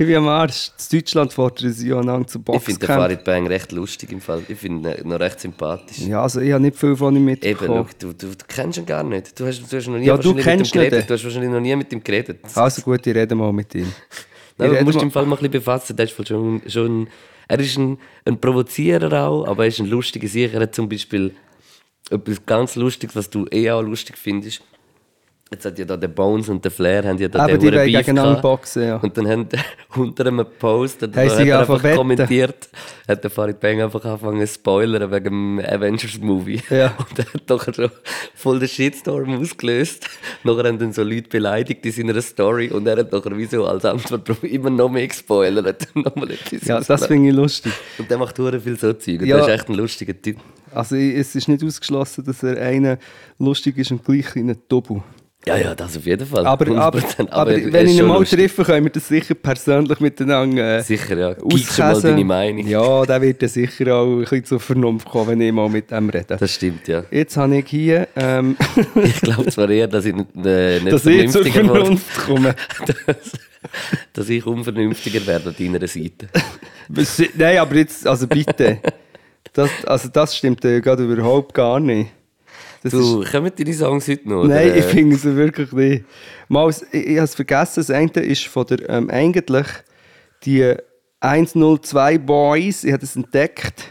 [0.00, 0.70] Ich bin am Arsch.
[0.92, 2.86] In Deutschland fordern sie ja einander zu Ich finde den.
[2.86, 4.42] Farid Bang recht lustig im Fall.
[4.48, 5.98] Ich finde ihn noch recht sympathisch.
[5.98, 7.84] Ja, also ich habe nicht viel von ihm Eben, mitbekommen.
[7.90, 9.38] schau, du, du, du kennst ihn gar nicht.
[9.38, 11.10] Du hast, du hast noch nie Ja, du mit ihm geredet.
[11.10, 12.38] Du hast wahrscheinlich noch nie mit ihm geredet.
[12.54, 13.92] Also gut, ich rede mal mit ihm.
[14.56, 15.96] Nein, du musst dich im Fall mal ein bisschen befassen.
[15.96, 17.08] Der ist schon, schon,
[17.48, 20.54] er ist ein, ein Provozierer auch, aber er ist ein lustiger Sicher.
[20.54, 21.34] Er hat zum Beispiel
[22.10, 24.62] etwas ganz Lustiges, was du eh auch lustig findest.
[25.50, 27.86] Jetzt hat ja da der Bones und der Flair haben ja da Aber die wollen
[27.86, 28.96] gegeneinander boxen, ja.
[28.96, 29.48] Und dann haben
[29.96, 31.96] unter einem Post hat, hat er einfach wetten.
[31.96, 32.68] kommentiert,
[33.08, 36.60] hat der Farid Bang einfach angefangen zu spoilern wegen dem Avengers-Movie.
[36.68, 36.94] Ja.
[36.98, 37.90] Und er hat doch schon
[38.34, 40.06] voll den Shitstorm ausgelöst.
[40.44, 43.66] Nachher haben dann so Leute beleidigt in seiner Story und er hat nachher wie so
[43.66, 45.88] als Antwort darauf immer noch mehr gespoilert.
[45.94, 47.72] Nochmal etwas Ja, das finde ich lustig.
[47.98, 49.22] Und der macht viel so Zeug.
[49.22, 49.36] Ja.
[49.36, 50.36] Der ist echt ein lustiger Typ.
[50.74, 52.98] Also es ist nicht ausgeschlossen, dass er einer
[53.38, 55.02] lustig ist und gleich in einem Doppel.
[55.46, 56.44] Ja, ja, das auf jeden Fall.
[56.46, 57.30] Aber, aber, 100%.
[57.30, 58.38] aber, er wenn ich ihn mal lustig.
[58.38, 61.34] treffe, können wir das sicher persönlich miteinander äh, Sicher, ja.
[61.34, 62.66] Gib schon mal deine Meinung.
[62.66, 65.90] Ja, der wird dann sicher auch ein bisschen zur Vernunft kommen, wenn ich mal mit
[65.90, 66.36] dem rede.
[66.38, 67.04] Das stimmt, ja.
[67.10, 68.56] Jetzt habe ich hier, ähm,
[69.04, 71.44] Ich glaube zwar eher, dass ich nicht, äh, nicht dass ich zur.
[71.46, 72.54] Vernunft komme.
[73.06, 73.32] dass,
[74.12, 76.28] dass ich unvernünftiger werde an deiner Seite.
[77.36, 78.80] Nein, aber jetzt, also bitte.
[79.52, 82.10] Das, also das stimmt ja gerade überhaupt gar nicht.
[82.82, 84.44] Das Du, kommen deine Songs heute noch?
[84.44, 86.04] Nein, oder, ich äh, finde es wirklich nicht.
[86.48, 89.66] Mal, ich, ich habe es vergessen, das eine ist von der, ähm, eigentlich
[90.44, 90.74] die
[91.20, 93.84] 102 Boys, ich habe es entdeckt.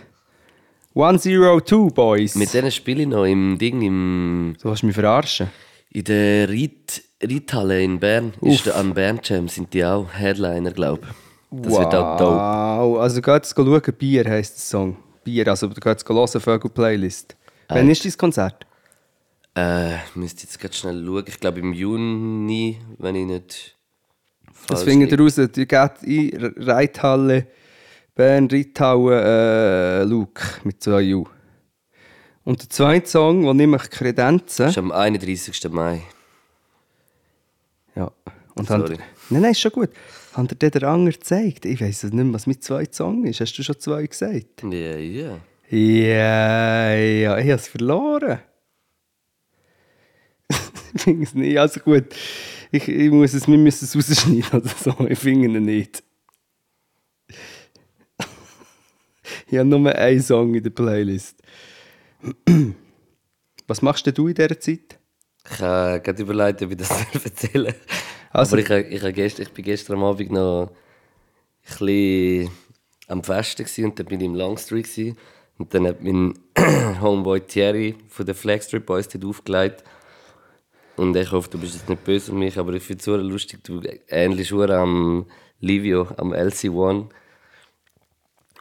[0.96, 2.36] 102 Boys.
[2.36, 5.48] Mit denen spiele ich noch im Ding, im, du hast mich verarschen.
[5.92, 8.34] in der Reit, Reithalle in Bern.
[8.42, 11.62] Ist der, an Bern Jam sind die auch Headliner, glaube ich.
[11.64, 12.36] Das wird auch dope.
[12.36, 14.98] Wow, also geht es schauen, Bier heisst der Song.
[15.24, 17.36] Bier, also du gehst hören, Vögel Playlist.
[17.70, 18.66] Wann ist dein Konzert?
[19.58, 21.24] Äh, müsste jetzt gerade schnell schauen.
[21.26, 23.76] Ich glaube im Juni, wenn ich nicht.
[24.68, 25.34] Das findet ihr raus.
[25.36, 27.48] Die geht in Reithalle,
[28.14, 31.26] Bern, Reithauen, äh, Luke mit zwei U.
[32.44, 34.66] Und der zweite Song, der nämlich Kredenzen.
[34.66, 35.72] Das ist am 31.
[35.72, 36.04] Mai.
[37.96, 38.12] Ja.
[38.54, 38.82] Und Sorry.
[38.82, 39.90] haben, nein, nein, ist schon gut.
[40.34, 41.66] Haben dir den Anger gezeigt?
[41.66, 43.42] Ich weiß nicht mehr, was mit zwei Song ist.
[43.42, 44.62] Hast du schon zwei gesagt?
[44.62, 45.40] Ja, ja.
[45.70, 48.40] Ja, ja, ich habe es verloren.
[50.98, 51.58] Ich finde es nicht.
[51.58, 52.06] Also gut,
[52.72, 55.08] ich, ich muss es, wir müssen es rausschneiden oder so.
[55.08, 56.04] Ich finde ihn nicht.
[59.48, 61.42] ich habe nur einen Song in der Playlist.
[63.68, 65.00] Was machst denn du in dieser Zeit?
[65.50, 66.92] Ich habe gerade überlegt, ob ich das
[67.24, 67.74] erzählen
[68.32, 72.52] Also, Aber ich, ich, ha gest, ich bin gestern am Abend noch ein bisschen
[73.08, 75.18] am Festen gewesen und dann bin ich im Longstreet gewesen.
[75.58, 76.34] und dann hat mein
[77.02, 79.84] Homeboy Thierry von den Flagstrip Boys dort aufgelegt
[80.98, 83.16] und ich hoffe, du bist jetzt nicht böse auf mich, aber ich finde es so
[83.16, 85.26] lustig, du ähnlich schon am
[85.60, 87.08] Livio, am LC1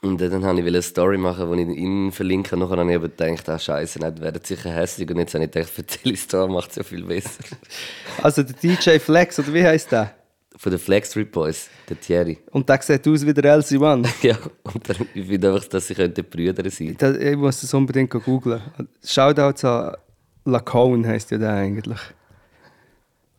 [0.03, 2.57] und dann wollte ich eine Story machen, die ich ihn verlinke.
[2.57, 5.11] Nachher habe ich aber gedacht, ah, Scheiße, nicht, werden sicher hässlich.
[5.11, 7.43] Und jetzt habe ich gedacht, erzähle ich da, macht es ja viel besser.
[8.23, 10.15] also der DJ Flex, oder wie heißt der?
[10.59, 12.39] Von den Flex Street Boys, der Thierry.
[12.53, 14.07] Und der sieht aus wie der LC1.
[14.23, 17.73] Ja, und dann, ich finde einfach, dass sie könnten Brüder sein Da- Ich muss das
[17.75, 18.61] unbedingt googeln.
[19.05, 19.97] Shoutout an
[20.45, 21.99] Lacone heisst ja der eigentlich.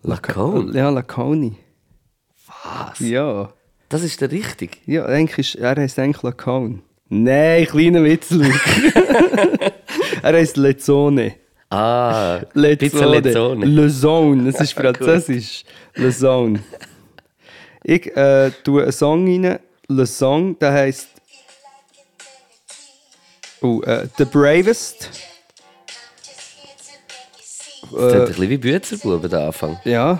[0.03, 0.77] Lacone?
[0.77, 1.57] Ja, Laconi.
[2.63, 2.99] Was?
[2.99, 3.53] Ja.
[3.89, 4.81] Das ist der richtig.
[4.85, 6.79] Ja, eigentlich ist, er heisst eigentlich Lacone.
[7.09, 8.31] Nein, kleiner Witz,
[10.21, 11.35] er heisst Lezzone.
[11.69, 13.19] Ah, Pizza Lezzone.
[13.19, 13.65] Lezzone.
[13.65, 15.63] Lezone, das ist französisch.
[15.95, 16.63] Lezone.
[17.83, 19.59] Ich äh, tue einen Song rein.
[19.87, 21.07] Le Song, der heisst
[23.61, 25.09] oh, äh, The Bravest.
[27.91, 29.79] Das klingt ein bisschen wie Büzerbuben, der Anfang.
[29.83, 30.19] Ja.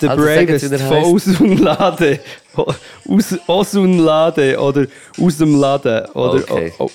[0.00, 1.04] The Also, Bravest von.
[1.04, 2.20] Osunlade.
[2.54, 4.86] Aus Osunlade oder
[5.20, 6.06] aus dem Laden.
[6.10, 6.72] Oder, Okay.
[6.78, 6.90] oh, oh.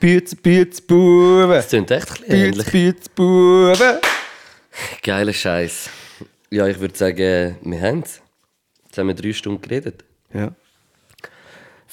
[0.00, 1.50] Bütz, Bütz, Buben.
[1.50, 2.66] Das klingt echt ein ähnlich.
[2.70, 3.98] Bütz, Buben.
[5.02, 5.88] Geiler Scheiß.
[6.50, 8.20] Ja, ich würde sagen, wir haben es.
[8.84, 10.04] Jetzt haben wir drei Stunden geredet.
[10.32, 10.52] Ja.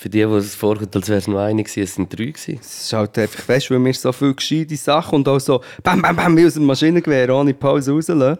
[0.04, 2.60] Für die, die es vorkommt, als wäre es nur eine gewesen, es sind drei gewesen.
[2.60, 5.62] Es ist halt einfach, weißt du, weil wir so viele gescheite Sachen und auch so
[5.82, 8.38] bam, bam, bam, wie aus dem Maschinengewehr ohne Pause rauslassen,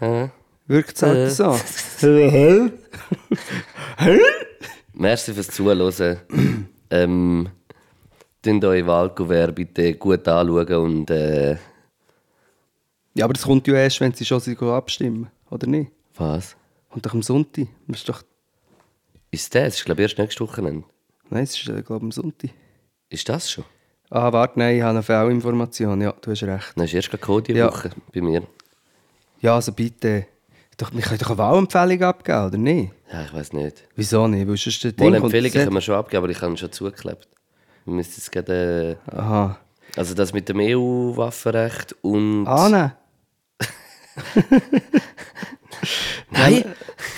[0.00, 0.28] Ja.
[0.66, 1.30] wirkt es halt Äh.
[1.30, 1.56] so.
[4.94, 6.18] Merci fürs Zuhören.
[6.90, 7.48] ähm,
[8.42, 11.52] Tun eure Wahlkuvert bitte gut anschauen und äh,
[13.14, 14.40] Ja, aber das kommt ja erst, wenn sie schon
[14.70, 15.92] abstimmen, oder nicht?
[16.16, 16.56] was?
[16.90, 17.68] Und doch am Sonntag.
[17.86, 18.22] Das ist doch...
[19.30, 19.76] Ist das?
[19.76, 20.62] Ich glaube erst nächste Woche.
[20.62, 20.84] Nein,
[21.30, 22.50] es ist, äh, glaube ich, am Sonntag.
[23.10, 23.64] Ist das schon?
[24.10, 26.00] Ah, warte, nein, ich habe eine Fehlinformation.
[26.00, 26.72] Ja, du hast recht.
[26.76, 27.66] Dann ist erst gerade Code Ja.
[27.66, 28.42] Woche bei mir.
[29.40, 30.26] Ja, also bitte.
[30.78, 32.92] Doch, wir können doch eine Wahlempfehlung abgeben, oder nicht?
[33.12, 33.84] Ja, ich weiß nicht.
[33.96, 34.48] Wieso nicht?
[34.48, 37.28] Weil sonst der Ding jetzt können wir schon abgeben, aber ich habe ihn schon zugeklebt.
[37.84, 39.18] Wir müssen jetzt gerade, nicht.
[39.18, 39.58] Aha.
[39.94, 42.46] äh, also das mit dem EU-Waffenrecht und...
[42.46, 42.92] Ah, nein.
[46.30, 46.64] Nein!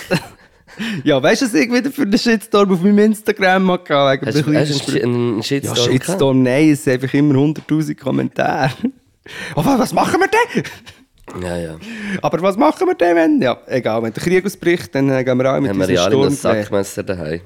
[1.03, 4.45] Ja, weißt du, was ich wieder für einen Shitstorm auf meinem Instagram wegen Hast, hast
[4.45, 5.77] du einen, Spr- Shi- einen Ja, Shitstorm?
[5.91, 8.71] Shitstorm, nein, es sind einfach immer 100'000 Kommentare.
[9.55, 11.43] Aber was machen wir denn?
[11.43, 11.75] Ja, ja.
[12.21, 13.41] Aber was machen wir denn, wenn...
[13.41, 16.03] Ja, egal, wenn der Krieg ausbricht, dann äh, gehen wir auch mit Haben wir ja
[16.03, 16.27] alle Sturm.
[16.27, 17.41] ein Sackmesser daheim.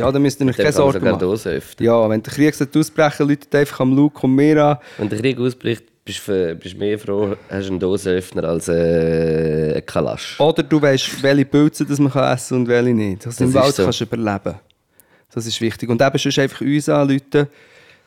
[0.00, 1.38] Ja, dann müsst ihr euch keine Sorgen machen.
[1.80, 4.78] Ja, wenn der Krieg sollte ausbrechen läutet einfach am Luke und mir an.
[4.96, 9.84] Wenn der Krieg ausbricht, bist du bist mehr froh, hast einen Dosenöffner als äh, einen
[9.86, 10.40] Kalasch.
[10.40, 13.26] Oder du weißt, welche Pilze das man kann essen und welche nicht.
[13.26, 13.82] Also im Das ist Wald so.
[13.84, 14.54] kannst du überleben.
[15.34, 15.88] Das ist wichtig.
[15.90, 17.48] Und eben sonst einfach uns anrufen.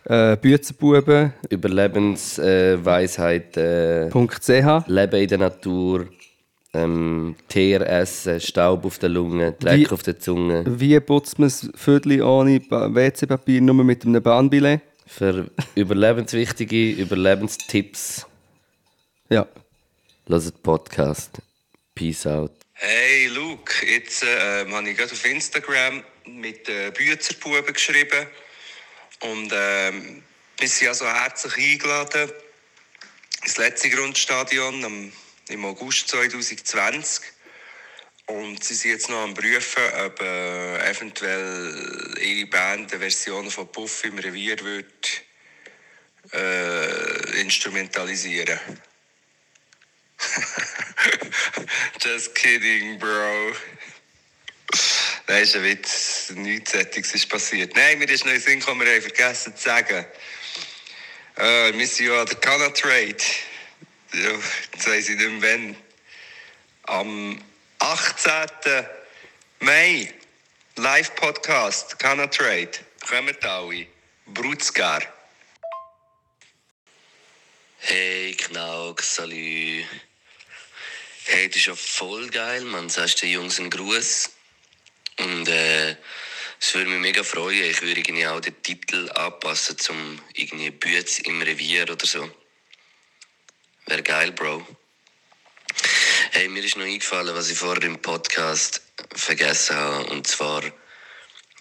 [0.05, 4.09] Äh, Büzenbuben.ch Überlebensweisheit, äh,
[4.87, 6.07] Leben in der Natur,
[6.73, 10.63] ähm, Teer essen, Staub auf der Lunge, Dreck Wie- auf der Zunge.
[10.67, 14.81] Wie putzt man das Viertel ohne WC-Papier, nur mit einem Bahnbillett?
[15.17, 18.25] Für überlebenswichtige Überlebenstipps,
[19.29, 19.45] Ja.
[20.27, 21.31] hört den Podcast.
[21.93, 22.51] Peace out.
[22.73, 28.25] Hey Luke, jetzt äh, habe ich gerade auf Instagram mit äh, Büzerbuben geschrieben
[29.19, 30.23] und ähm,
[30.57, 32.31] wir sind also herzlich eingeladen
[33.43, 35.11] ins letzte Grundstadion
[35.49, 37.23] im August 2020
[38.31, 43.71] und sie sind jetzt noch am prüfen, ob äh, eventuell ihre Band eine Version von
[43.71, 45.23] Puff im Revier wird
[46.33, 48.59] äh, instrumentalisieren.
[52.01, 53.53] Just kidding, bro.
[55.27, 56.31] Nein, ist ein Witz.
[56.35, 57.75] Nichts Sättiges ist passiert.
[57.75, 60.05] Nein, mir ist noch ein Sinn gekommen, wir haben vergessen zu sagen.
[61.35, 63.17] Äh, wir sind ja an der Cana Trade.
[64.13, 65.75] Jetzt weiss ich nicht mehr wann.
[66.83, 67.41] Am
[67.81, 68.85] 18.
[69.61, 70.13] Mai.
[70.75, 72.69] Live-Podcast, Cana Trade.
[73.09, 73.87] Kommt alle.
[74.27, 75.01] Brutzgar.
[77.79, 79.83] Hey, Knauk, salü.
[81.25, 82.87] Hey, das ist ja voll geil, man.
[82.87, 84.29] Sagst den Jungs einen Gruß.
[85.17, 85.95] Und äh,
[86.59, 87.63] es würde mich mega freuen.
[87.63, 92.29] Ich würde irgendwie auch den Titel anpassen zum irgendwie Bütz im Revier oder so.
[93.87, 94.67] Wäre geil, Bro.
[96.33, 98.81] Hey, mir ist noch eingefallen, was ich vorher im Podcast
[99.13, 100.05] vergessen habe.
[100.11, 100.63] Und zwar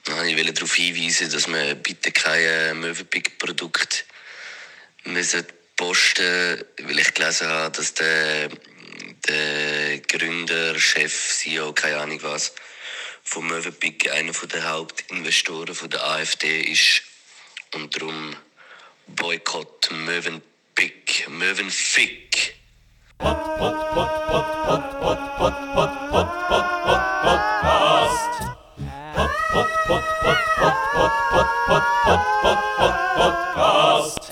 [0.05, 4.05] wollte ich darauf hinweisen, dass man bitte keine Mövenpick-Produkte
[5.07, 5.45] müssen
[5.77, 8.49] posten, weil ich gelesen habe, dass der
[9.27, 12.55] der Gründer, Chef, CEO, keine Ahnung was,
[13.25, 17.03] von Mövenpick einer der Hauptinvestoren der AfD ist.
[17.75, 18.37] Und darum
[19.09, 22.60] Boykott Mövenpick, Mövenfick.
[23.21, 23.61] Podcast.
[33.17, 34.30] Podcast.